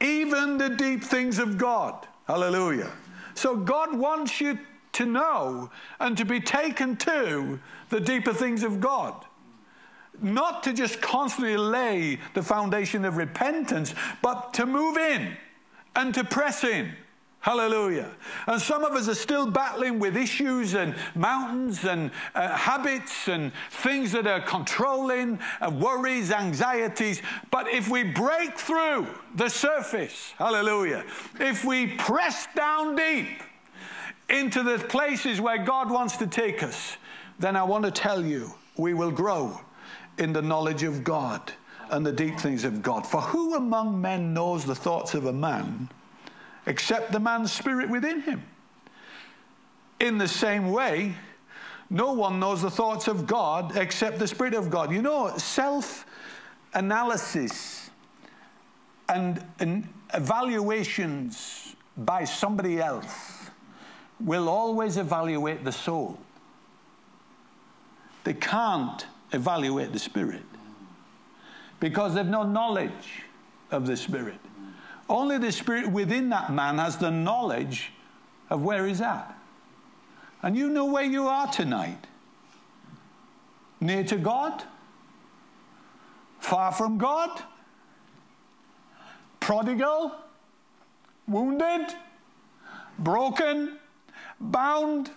[0.00, 2.06] even the deep things of God.
[2.26, 2.90] Hallelujah.
[3.34, 4.58] So God wants you
[4.92, 5.70] to know
[6.00, 9.24] and to be taken to the deeper things of God.
[10.20, 15.34] Not to just constantly lay the foundation of repentance, but to move in
[15.96, 16.92] and to press in
[17.42, 18.10] Hallelujah.
[18.46, 23.50] And some of us are still battling with issues and mountains and uh, habits and
[23.70, 27.22] things that are controlling, uh, worries, anxieties.
[27.50, 31.02] But if we break through the surface, hallelujah,
[31.38, 33.42] if we press down deep
[34.28, 36.98] into the places where God wants to take us,
[37.38, 39.58] then I want to tell you, we will grow
[40.18, 41.52] in the knowledge of God
[41.88, 43.06] and the deep things of God.
[43.06, 45.88] For who among men knows the thoughts of a man?
[46.66, 48.42] Except the man's spirit within him.
[50.00, 51.14] In the same way,
[51.90, 54.92] no one knows the thoughts of God except the Spirit of God.
[54.92, 56.06] You know, self
[56.72, 57.90] analysis
[59.08, 59.44] and,
[60.12, 63.50] evaluations by somebody else
[64.18, 66.18] will always evaluate the soul.
[68.24, 70.42] They can't evaluate the Spirit
[71.78, 73.22] because they've no knowledge
[73.70, 74.40] of the Spirit.
[75.10, 77.92] Only the spirit within that man has the knowledge
[78.48, 79.36] of where he's at.
[80.40, 82.06] And you know where you are tonight
[83.80, 84.62] near to God,
[86.38, 87.42] far from God,
[89.40, 90.14] prodigal,
[91.26, 91.92] wounded,
[92.96, 93.78] broken,
[94.40, 95.10] bound.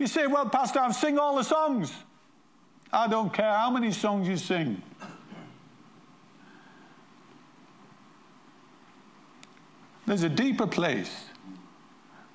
[0.00, 1.94] You say, Well, Pastor, I've sing all the songs.
[2.92, 4.82] I don't care how many songs you sing.
[10.12, 11.24] There's a deeper place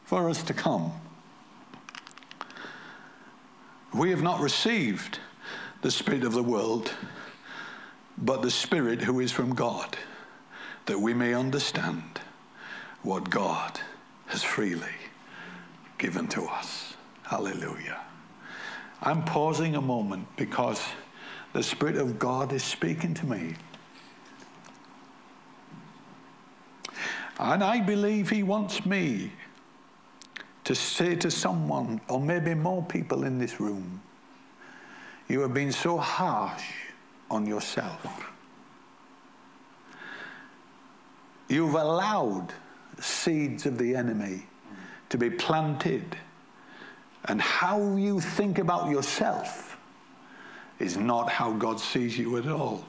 [0.04, 0.94] for us to come.
[3.94, 5.20] We have not received
[5.84, 6.92] the Spirit of the world,
[8.18, 9.96] but the Spirit who is from God,
[10.88, 12.20] that we may understand
[13.04, 13.80] what God
[14.26, 14.98] has freely
[16.00, 16.96] given to us.
[17.22, 18.02] Hallelujah.
[19.04, 20.84] I'm pausing a moment because
[21.54, 23.54] the Spirit of God is speaking to me.
[27.40, 29.32] And I believe he wants me
[30.64, 34.02] to say to someone, or maybe more people in this room,
[35.28, 36.64] you have been so harsh
[37.30, 38.32] on yourself.
[41.48, 42.54] You've allowed
[43.00, 44.46] seeds of the enemy
[45.10, 46.18] to be planted.
[47.26, 49.78] And how you think about yourself
[50.80, 52.86] is not how God sees you at all.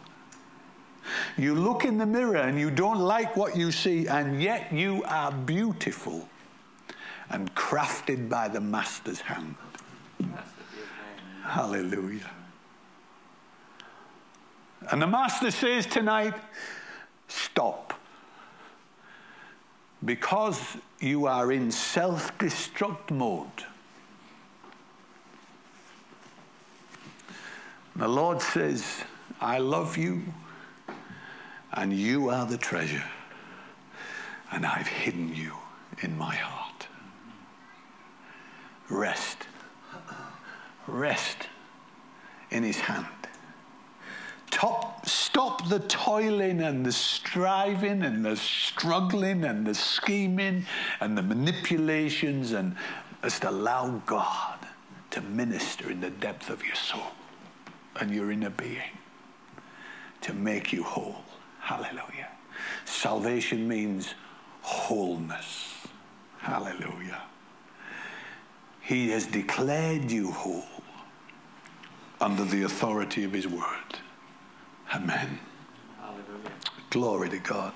[1.37, 5.05] You look in the mirror and you don't like what you see, and yet you
[5.05, 6.29] are beautiful
[7.31, 9.55] and crafted by the Master's hand.
[11.43, 12.31] Hallelujah.
[14.91, 16.35] And the Master says tonight,
[17.29, 17.95] stop.
[20.05, 20.61] Because
[21.01, 23.47] you are in self destruct mode.
[27.97, 29.03] The Lord says,
[29.41, 30.23] I love you
[31.73, 33.05] and you are the treasure,
[34.53, 35.53] and I've hidden you
[36.03, 36.87] in my heart.
[38.89, 39.47] Rest.
[40.87, 41.49] Rest
[42.51, 43.07] in his hand.
[44.51, 50.65] Top, stop the toiling and the striving and the struggling and the scheming
[51.01, 52.75] and the manipulations and
[53.23, 54.59] just allow God
[55.11, 57.13] to minister in the depth of your soul
[58.01, 58.97] and your inner being
[60.23, 61.23] to make you whole.
[61.69, 62.31] Hallelujah.
[62.87, 64.15] Salvation means
[64.63, 65.75] wholeness.
[66.39, 67.21] Hallelujah.
[68.81, 70.65] He has declared you whole
[72.23, 73.99] under the authority of His word.
[74.95, 75.39] Amen.
[76.01, 76.53] Hallelujah.
[76.89, 77.75] Glory to God.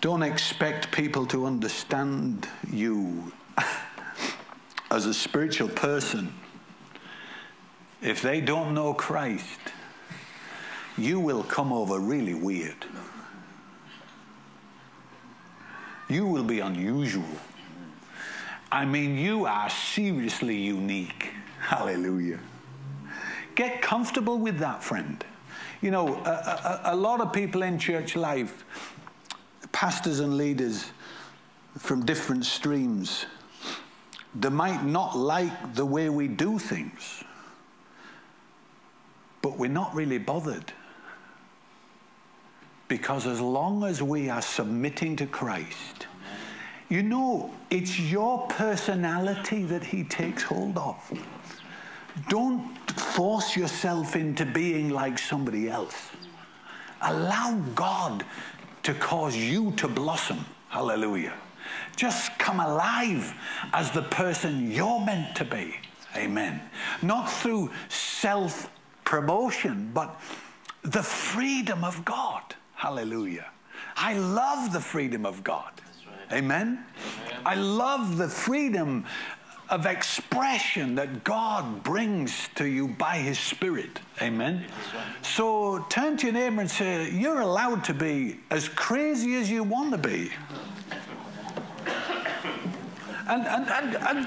[0.00, 3.32] Don't expect people to understand you
[4.90, 6.34] as a spiritual person
[8.02, 9.58] if they don't know Christ,
[10.98, 12.86] you will come over really weird.
[16.08, 17.24] You will be unusual.
[18.70, 21.30] I mean, you are seriously unique.
[21.60, 22.38] Hallelujah.
[23.54, 25.24] Get comfortable with that, friend.
[25.80, 28.64] You know, a, a, a, lot of people in church life,
[29.72, 30.86] pastors and leaders
[31.78, 33.26] from different streams,
[34.34, 37.24] they might not like the way we do things
[39.46, 40.72] but we're not really bothered.
[42.88, 46.08] Because as long as we are submitting to Christ,
[46.88, 50.96] you know, it's your personality that He takes hold of.
[52.28, 56.10] Don't force yourself into being like somebody else.
[57.02, 58.24] Allow God
[58.82, 60.44] to cause you to blossom.
[60.70, 61.34] Hallelujah.
[61.94, 63.32] Just come alive
[63.72, 65.76] as the person you're meant to be.
[66.16, 66.60] Amen.
[67.00, 68.72] Not through self
[69.06, 70.20] promotion, but
[70.82, 72.42] the freedom of God.
[72.74, 73.46] Hallelujah.
[73.96, 75.72] I love the freedom of God.
[76.06, 76.38] Right.
[76.38, 76.84] Amen?
[77.26, 77.42] Amen?
[77.46, 79.06] I love the freedom
[79.70, 84.00] of expression that God brings to you by His Spirit.
[84.20, 84.64] Amen?
[85.22, 89.62] So turn to your neighbor and say, You're allowed to be as crazy as you
[89.64, 90.30] want to be.
[93.28, 94.26] And, and, and, and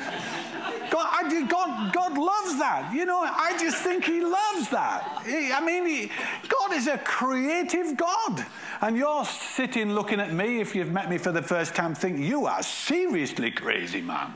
[0.92, 2.92] God, I, God, God loves that.
[2.94, 5.24] You know, I just think He loves that.
[5.26, 6.12] He, I mean, he,
[6.48, 8.46] God is a creative God.
[8.82, 12.20] And you're sitting looking at me, if you've met me for the first time, think,
[12.20, 14.34] you are seriously crazy, man.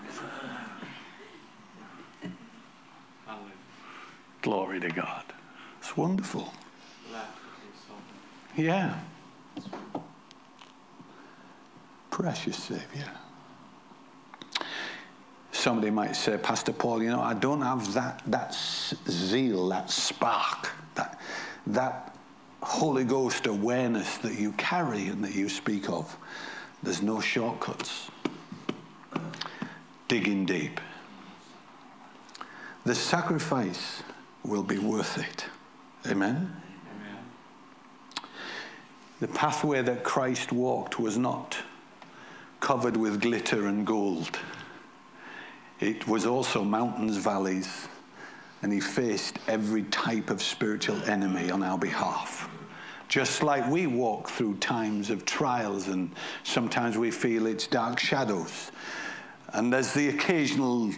[4.42, 5.24] Glory to God.
[5.80, 6.54] It's wonderful.
[8.56, 9.00] Yeah.
[12.10, 13.12] Precious Savior
[15.54, 20.72] somebody might say, Pastor Paul, you know, I don't have that, that zeal, that spark,
[20.96, 21.20] that,
[21.68, 22.16] that
[22.62, 26.18] Holy Ghost awareness that you carry and that you speak of.
[26.82, 28.10] There's no shortcuts.
[30.08, 30.80] Digging deep.
[32.86, 34.04] The sacrifice
[34.44, 35.46] will be worth it.
[36.12, 36.54] Amen?
[36.96, 37.18] Amen?
[39.22, 41.58] The pathway that Christ walked was not
[42.60, 44.40] covered with glitter and gold.
[45.84, 47.90] It was also mountains, valleys,
[48.62, 52.50] and he faced every type of spiritual enemy on our behalf.
[53.10, 56.10] Just like we walk through times of trials, and
[56.44, 58.72] sometimes we feel it's dark shadows.
[59.50, 60.90] And there's the occasional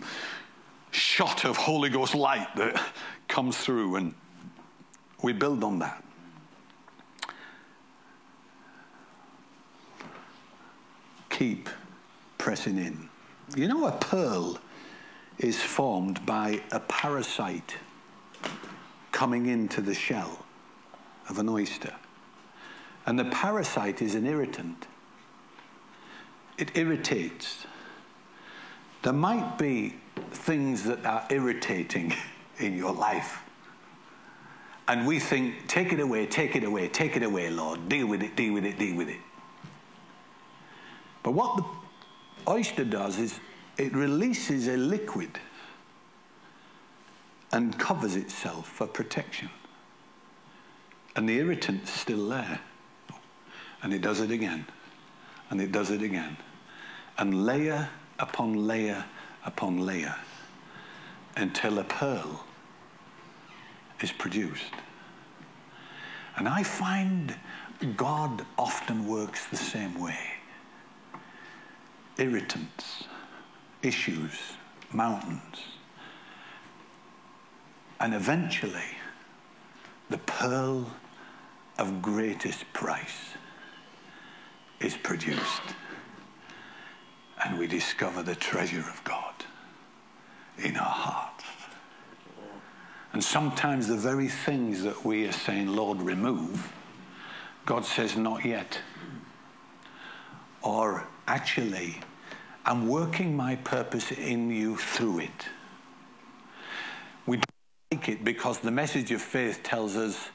[0.92, 2.80] shot of Holy Ghost light that
[3.28, 4.14] comes through, and
[5.24, 6.04] we build on that.
[11.32, 11.70] Keep
[12.38, 13.10] pressing in.
[13.56, 14.60] You know, a pearl
[15.40, 17.76] is formed by a parasite
[19.12, 20.46] coming into the shell
[21.30, 21.94] of an oyster.
[23.06, 24.88] And the parasite is an irritant.
[26.58, 27.66] It irritates.
[29.04, 29.96] There might be
[30.32, 32.14] things that are irritating
[32.60, 33.42] in your life.
[34.88, 37.90] And we think, take it away, take it away, take it away, Lord.
[37.90, 39.20] Deal with it, deal with it, deal with it.
[41.24, 41.66] But what the
[42.48, 43.40] oyster does is
[43.78, 45.39] it releases a liquid
[47.51, 49.49] and covers itself for protection.
[51.15, 52.59] And the irritant's still there.
[53.82, 54.65] And it does it again.
[55.49, 56.38] And it does it again.
[57.17, 59.05] And layer upon layer
[59.45, 60.15] upon layer
[61.38, 62.45] until a pearl
[64.01, 64.73] is produced.
[66.36, 67.36] And I find
[67.95, 70.19] God often works the same way.
[72.17, 73.03] Irritants
[73.86, 74.34] issues,
[74.92, 75.62] mountains.
[78.00, 78.98] And eventually,
[80.10, 80.92] the pearl
[81.78, 83.34] of greatest price
[84.80, 85.62] is produced.
[87.44, 89.34] And we discover the treasure of God
[90.58, 91.46] in our hearts.
[93.14, 96.72] And sometimes the very things that we are saying, Lord, remove,
[97.66, 98.80] God says, not yet.
[100.62, 102.00] Or actually,
[102.66, 105.47] I'm working my purpose in you through it.
[107.28, 107.45] We don't
[107.91, 110.30] like it because the message of faith tells us,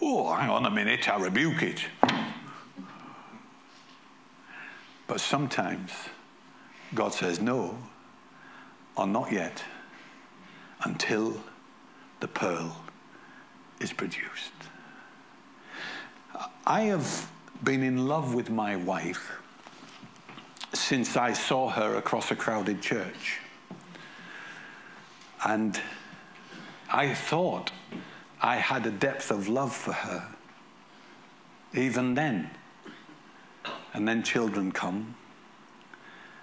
[0.00, 1.84] oh, hang on a minute, I rebuke it.
[5.08, 5.90] But sometimes
[6.94, 7.76] God says, no,
[8.96, 9.64] or not yet,
[10.84, 11.42] until
[12.20, 12.76] the pearl
[13.80, 14.52] is produced.
[16.64, 17.28] I have
[17.64, 19.40] been in love with my wife
[20.72, 23.38] since I saw her across a crowded church.
[25.44, 25.80] And
[26.92, 27.72] I thought
[28.40, 30.26] I had a depth of love for her,
[31.74, 32.50] even then.
[33.92, 35.16] And then children come,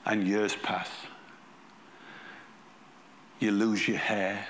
[0.06, 0.90] and years pass.
[3.40, 4.48] You lose your hair.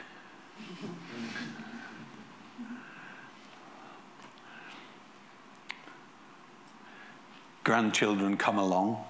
[7.63, 9.06] Grandchildren come along.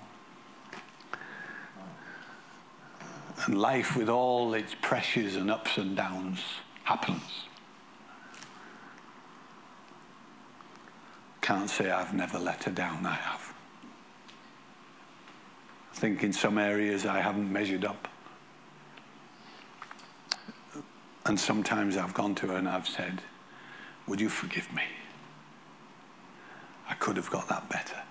[3.46, 6.40] And life, with all its pressures and ups and downs,
[6.84, 7.22] happens.
[11.42, 13.54] Can't say I've never let her down, I have.
[15.94, 18.08] I think in some areas I haven't measured up.
[21.26, 23.22] And sometimes I've gone to her and I've said,
[24.08, 24.84] Would you forgive me?
[26.90, 28.02] I could have got that better.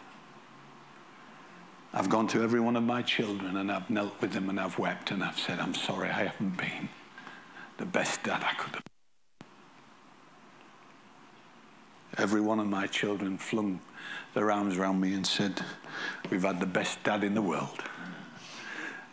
[1.97, 4.79] I've gone to every one of my children and I've knelt with them and I've
[4.79, 6.91] wept and I've said, I'm sorry I haven't been
[7.79, 8.85] the best dad I could have.
[8.85, 9.47] been.
[12.19, 13.81] every one of my children flung
[14.35, 15.63] their arms around me and said,
[16.31, 17.83] We've had the best dad in the world.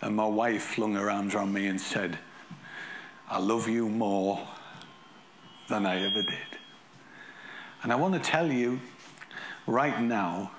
[0.01, 2.19] And my wife flung her arms around me and said,
[3.29, 4.45] I love you more
[5.69, 6.59] than I ever did.
[7.81, 8.81] And I want to tell you
[9.67, 10.51] right now,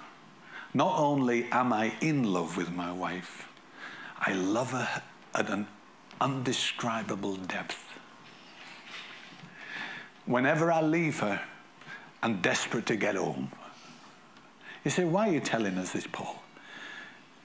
[0.75, 3.49] not only am I in love with my wife,
[4.19, 5.03] I love her
[5.35, 5.69] at an
[6.21, 7.81] undescribable depth.
[10.27, 11.41] Whenever I leave her,
[12.23, 13.53] I'm desperate to get home.
[14.85, 16.43] You say, why are you telling us this, Paul?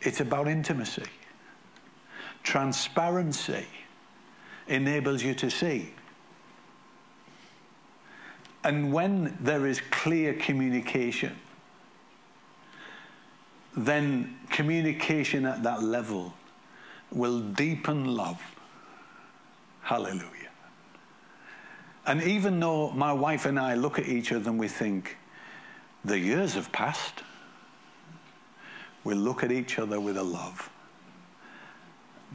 [0.02, 1.04] It's about intimacy.
[2.44, 3.66] Transparency
[4.68, 5.94] enables you to see.
[8.64, 11.36] And when there is clear communication,
[13.76, 16.34] then communication at that level
[17.12, 18.42] will deepen love.
[19.82, 20.50] Hallelujah.
[22.06, 25.18] And even though my wife and I look at each other and we think,
[26.04, 27.24] the years have passed,
[29.04, 30.70] we look at each other with a love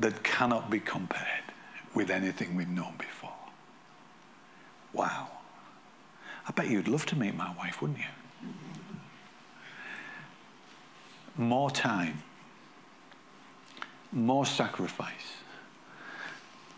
[0.00, 1.44] that cannot be compared
[1.94, 3.32] with anything we've known before.
[4.92, 5.28] Wow.
[6.48, 8.23] I bet you'd love to meet my wife, wouldn't you?
[11.36, 12.22] More time,
[14.12, 15.38] more sacrifice,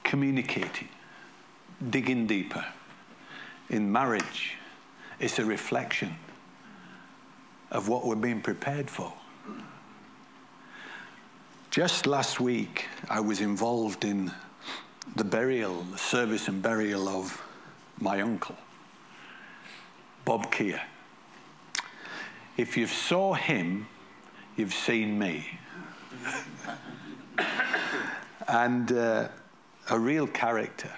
[0.03, 0.89] communicating,
[1.91, 2.65] digging deeper.
[3.69, 4.55] In marriage,
[5.21, 6.17] it's a reflection
[7.71, 9.13] of what we're being prepared for.
[11.71, 14.33] Just last week, I was involved in
[15.15, 17.43] the burial, the service and burial of
[17.99, 18.57] my uncle,
[20.25, 20.81] Bob Keir.
[22.57, 23.89] If you saw him,
[24.57, 25.47] you've seen me.
[28.49, 29.29] and uh,
[29.91, 30.91] a real character.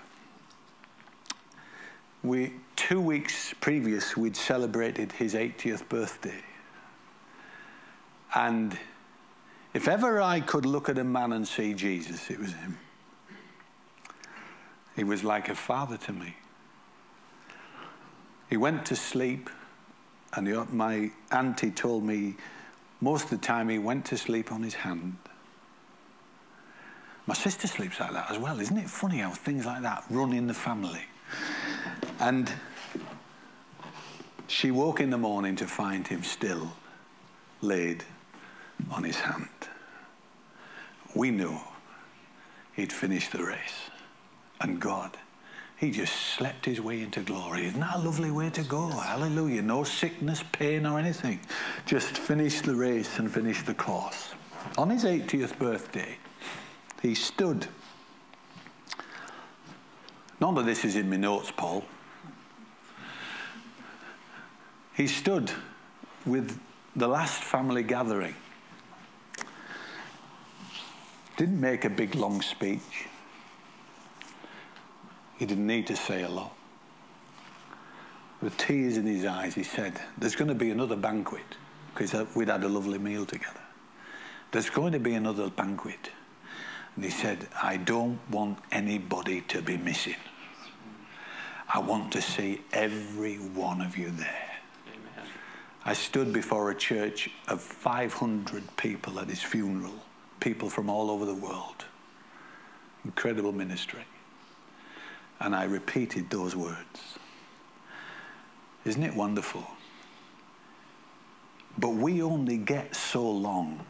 [2.22, 6.42] We, two weeks previous, we'd celebrated his 80th birthday.
[8.34, 8.78] And
[9.74, 12.78] if ever I could look at a man and see Jesus, it was him.
[14.96, 16.36] He was like a father to me.
[18.50, 19.48] He went to sleep,
[20.34, 22.34] and my auntie told me
[23.00, 25.16] most of the time he went to sleep on his hand.
[27.26, 28.58] My sister sleeps like that as well.
[28.58, 31.04] Isn't it funny how things like that run in the family?
[32.20, 32.50] And
[34.46, 36.72] she woke in the morning to find him still
[37.60, 38.04] laid
[38.90, 39.48] on his hand.
[41.14, 41.58] We knew
[42.74, 43.90] he'd finished the race.
[44.60, 45.16] And God,
[45.78, 47.66] he just slept his way into glory.
[47.66, 48.88] Isn't that a lovely way to go?
[48.88, 49.62] Hallelujah.
[49.62, 51.38] No sickness, pain, or anything.
[51.86, 54.34] Just finished the race and finished the course.
[54.76, 56.18] On his 80th birthday,
[57.00, 57.68] he stood.
[60.40, 61.84] None of this is in my notes, Paul.
[64.94, 65.52] He stood
[66.26, 66.58] with
[66.96, 68.34] the last family gathering.
[71.36, 73.06] Didn't make a big long speech.
[75.38, 76.52] He didn't need to say a lot.
[78.42, 81.56] With tears in his eyes, he said, There's going to be another banquet,
[81.94, 83.60] because uh, we'd had a lovely meal together.
[84.50, 86.10] There's going to be another banquet.
[86.96, 90.16] And he said, I don't want anybody to be missing.
[91.72, 94.44] I want to see every one of you there.
[95.84, 99.94] I stood before a church of 500 people at his funeral,
[100.40, 101.84] people from all over the world.
[103.04, 104.04] Incredible ministry.
[105.40, 107.18] And I repeated those words.
[108.84, 109.66] Isn't it wonderful?
[111.76, 113.84] But we only get so long.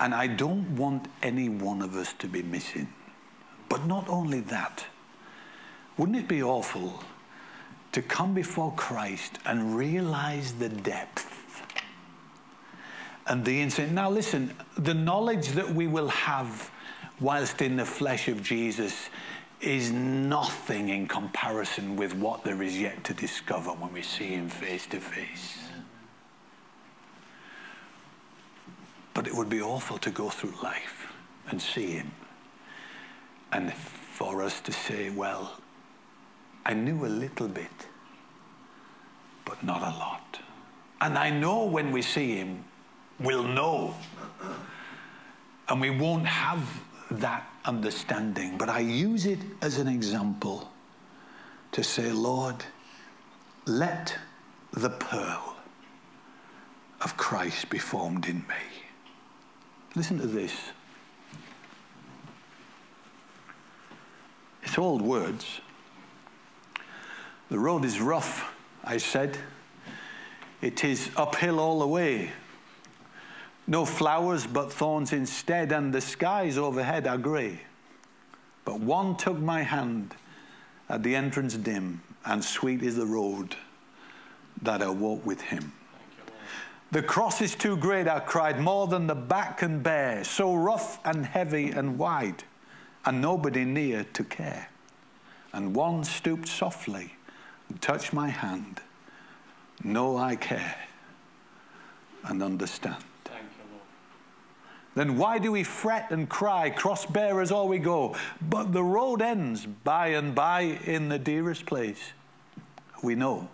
[0.00, 2.88] And I don't want any one of us to be missing.
[3.68, 4.84] But not only that,
[5.96, 7.02] wouldn't it be awful
[7.92, 11.62] to come before Christ and realize the depth
[13.26, 13.90] and the insight?
[13.90, 16.70] Now, listen, the knowledge that we will have
[17.20, 19.08] whilst in the flesh of Jesus,
[19.60, 24.48] is nothing in comparison with what there is yet to discover when we see him
[24.48, 25.58] face to face.
[29.14, 31.10] But it would be awful to go through life
[31.48, 32.10] and see him
[33.52, 35.58] and for us to say, well,
[36.66, 37.86] I knew a little bit,
[39.44, 40.40] but not a lot.
[41.00, 42.64] And I know when we see him,
[43.20, 43.94] we'll know.
[45.68, 46.60] And we won't have
[47.10, 50.70] that understanding, but I use it as an example
[51.72, 52.64] to say, Lord,
[53.66, 54.16] let
[54.72, 55.56] the pearl
[57.00, 58.84] of Christ be formed in me.
[59.94, 60.52] Listen to this.
[64.62, 65.60] It's old words,
[67.48, 68.52] The road is rough,
[68.82, 69.38] I said.
[70.60, 72.32] It is uphill all the way.
[73.66, 77.60] No flowers but thorns instead, and the skies overhead are grey.
[78.64, 80.14] But one took my hand
[80.88, 83.56] at the entrance dim, and sweet is the road
[84.62, 85.72] that I walk with him.
[86.92, 91.00] The cross is too great, I cried, more than the back can bear, so rough
[91.04, 92.44] and heavy and wide,
[93.04, 94.68] and nobody near to care.
[95.52, 97.14] And one stooped softly
[97.68, 98.80] and touched my hand.
[99.82, 100.76] Know I care
[102.24, 103.02] and understand.
[104.96, 108.16] Then why do we fret and cry, cross bearers all we go?
[108.40, 112.12] But the road ends by and by in the dearest place
[113.02, 113.50] we know.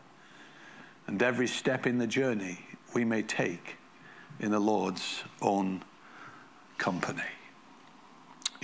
[1.08, 2.60] And every step in the journey
[2.94, 3.74] we may take
[4.38, 5.82] in the Lord's own
[6.78, 7.22] company.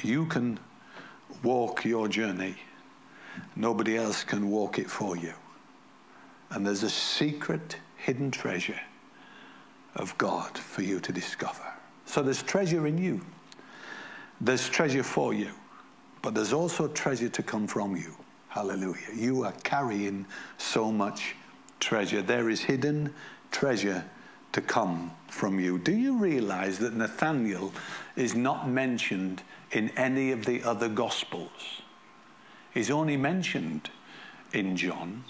[0.05, 0.61] You can
[1.43, 2.55] walk your journey,
[3.57, 5.35] nobody else can walk it for you.
[6.51, 8.81] And there's a secret hidden treasure
[9.97, 11.78] of God for you to discover.
[12.09, 13.21] So there's treasure in you,
[14.41, 15.51] there's treasure for you,
[16.23, 18.17] but there's also treasure to come from you.
[18.49, 19.13] Hallelujah.
[19.15, 20.25] You are carrying
[20.57, 21.37] so much
[21.81, 22.23] treasure.
[22.23, 23.13] There is hidden
[23.51, 24.07] treasure
[24.53, 25.79] to come from you.
[25.79, 27.75] Do you realize that Nathaniel
[28.17, 29.43] is not mentioned
[29.73, 31.83] in any of the other Gospels?
[32.73, 33.91] He's only mentioned
[34.55, 35.25] in John.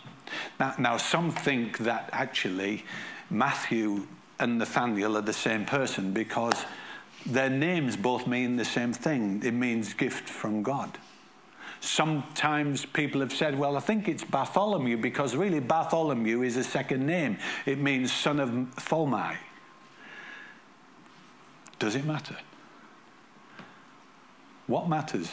[0.61, 2.85] Now, now some think that actually
[3.31, 4.07] Matthew
[4.39, 6.64] and Nathaniel are the same person because
[7.26, 9.43] their names both mean the same thing.
[9.45, 10.99] It means gift from God.
[11.80, 17.07] Sometimes people have said, well, I think it's Bartholomew because really Bartholomew is a second
[17.07, 17.39] name.
[17.66, 19.36] It means son of Tholmai.
[21.78, 22.36] Does it matter?
[24.66, 25.30] What matters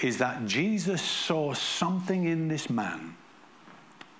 [0.00, 3.16] is that Jesus saw something in this man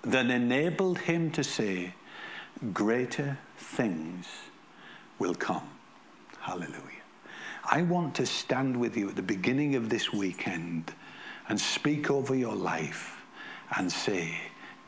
[0.01, 1.93] that enabled him to say,
[2.73, 4.27] Greater things
[5.17, 5.69] will come.
[6.39, 6.75] Hallelujah.
[7.71, 10.93] I want to stand with you at the beginning of this weekend
[11.47, 13.21] and speak over your life
[13.77, 14.35] and say,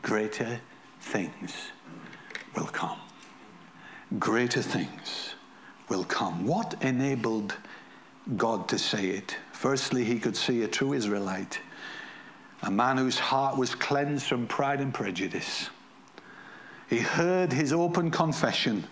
[0.02, 0.60] Greater
[1.00, 1.54] things
[2.54, 2.98] will come.
[4.18, 5.34] Greater things
[5.88, 6.46] will come.
[6.46, 7.56] What enabled
[8.36, 9.36] God to say it?
[9.52, 11.60] Firstly, he could see a true Israelite,
[12.62, 15.70] a man whose heart was cleansed from pride and prejudice.
[16.92, 18.84] He heard his open confession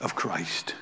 [0.00, 0.74] of Christ.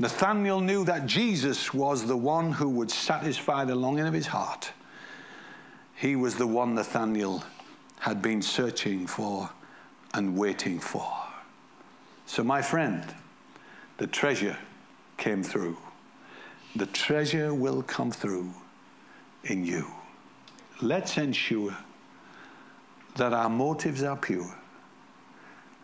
[0.00, 4.72] Nathanael knew that Jesus was the one who would satisfy the longing of his heart.
[5.94, 7.44] He was the one Nathanael
[8.00, 9.48] had been searching for
[10.14, 11.08] and waiting for.
[12.26, 13.04] So, my friend,
[13.98, 14.58] the treasure
[15.16, 15.76] came through.
[16.74, 18.52] The treasure will come through
[19.44, 19.86] in you.
[20.82, 21.76] Let's ensure
[23.14, 24.58] that our motives are pure,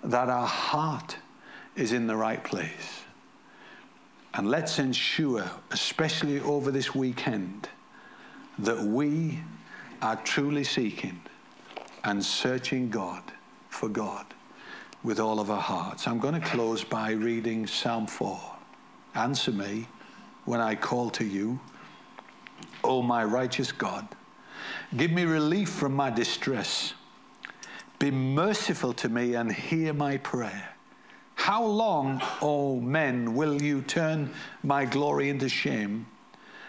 [0.05, 1.17] that our heart
[1.77, 3.05] is in the right place
[4.35, 7.69] and let's ensure, especially over this weekend,
[8.59, 9.39] that we
[10.03, 11.21] are truly seeking
[12.03, 13.23] and searching God
[13.69, 14.27] for God
[15.05, 16.09] with all of our hearts.
[16.09, 18.41] I'm going to close by reading Psalm 4.
[19.15, 19.87] Answer me
[20.47, 21.61] when I call to you,
[22.83, 24.09] O my righteous God.
[24.97, 26.95] Give me relief from my distress.
[28.05, 30.69] Be merciful to me and hear my prayer.
[31.37, 34.29] How long, O men, will you turn
[34.63, 36.05] my glory into shame?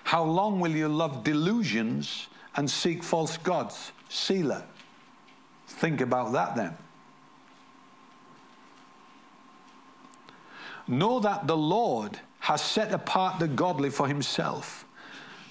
[0.05, 3.91] How long will you love delusions and seek false gods?
[4.07, 4.63] Selah.
[5.67, 6.77] Think about that then.
[10.87, 14.85] Know that the Lord has set apart the godly for himself,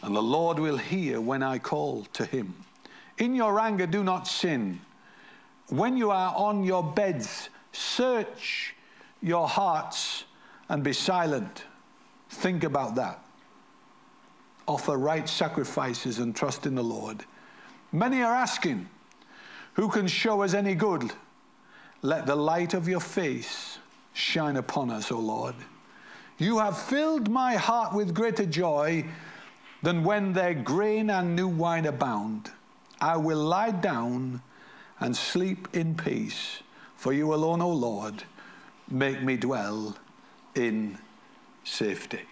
[0.00, 2.54] and the Lord will hear when I call to him.
[3.18, 4.80] In your anger, do not sin.
[5.68, 8.74] When you are on your beds, search
[9.22, 10.24] your hearts
[10.68, 11.64] and be silent.
[12.28, 13.24] Think about that.
[14.66, 17.24] Offer right sacrifices and trust in the Lord.
[17.92, 18.88] Many are asking,
[19.74, 21.12] Who can show us any good?
[22.02, 23.78] Let the light of your face
[24.12, 25.54] shine upon us, O Lord.
[26.38, 29.04] You have filled my heart with greater joy
[29.82, 32.50] than when their grain and new wine abound.
[33.00, 34.42] I will lie down
[35.04, 36.62] and sleep in peace,
[36.96, 38.24] for you alone, O Lord
[38.90, 39.94] make me dwell
[40.54, 40.96] in
[41.62, 42.22] safety.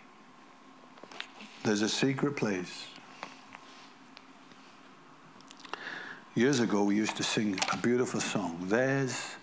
[1.65, 2.87] There's a secret place.
[6.35, 8.57] Years ago, we used to sing a beautiful song.
[8.63, 9.37] There's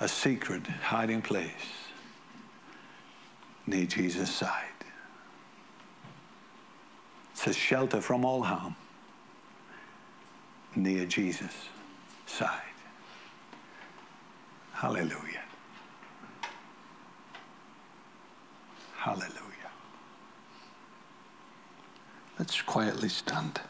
[0.00, 1.50] a secret hiding place
[3.66, 4.64] near Jesus' side.
[7.32, 8.76] It's a shelter from all harm
[10.74, 11.52] near Jesus.
[12.26, 12.60] Side.
[14.72, 15.42] Hallelujah.
[18.96, 19.30] Hallelujah.
[22.38, 23.60] Let's quietly stand.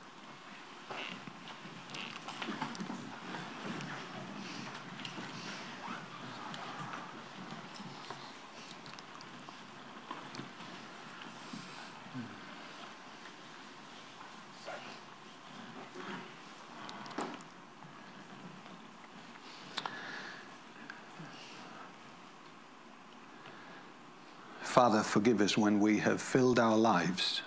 [24.84, 27.40] Father, forgive us when we have filled our lives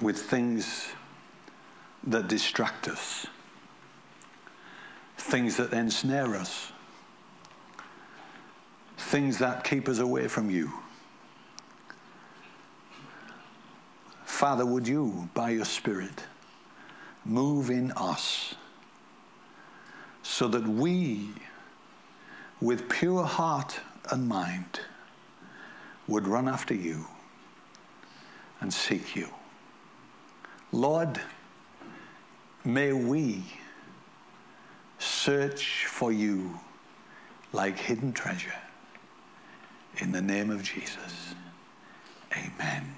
[0.00, 0.88] with things
[2.02, 3.26] that distract us,
[5.18, 6.72] things that ensnare us,
[8.96, 10.72] things that keep us away from you.
[14.24, 16.24] Father, would you, by your Spirit,
[17.26, 18.54] move in us
[20.22, 21.28] so that we,
[22.62, 23.78] with pure heart
[24.10, 24.80] and mind
[26.06, 27.06] would run after you
[28.60, 29.28] and seek you.
[30.72, 31.20] Lord,
[32.64, 33.44] may we
[34.98, 36.58] search for you
[37.52, 38.54] like hidden treasure.
[39.98, 41.34] In the name of Jesus,
[42.32, 42.96] amen.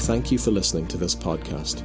[0.00, 1.84] Thank you for listening to this podcast.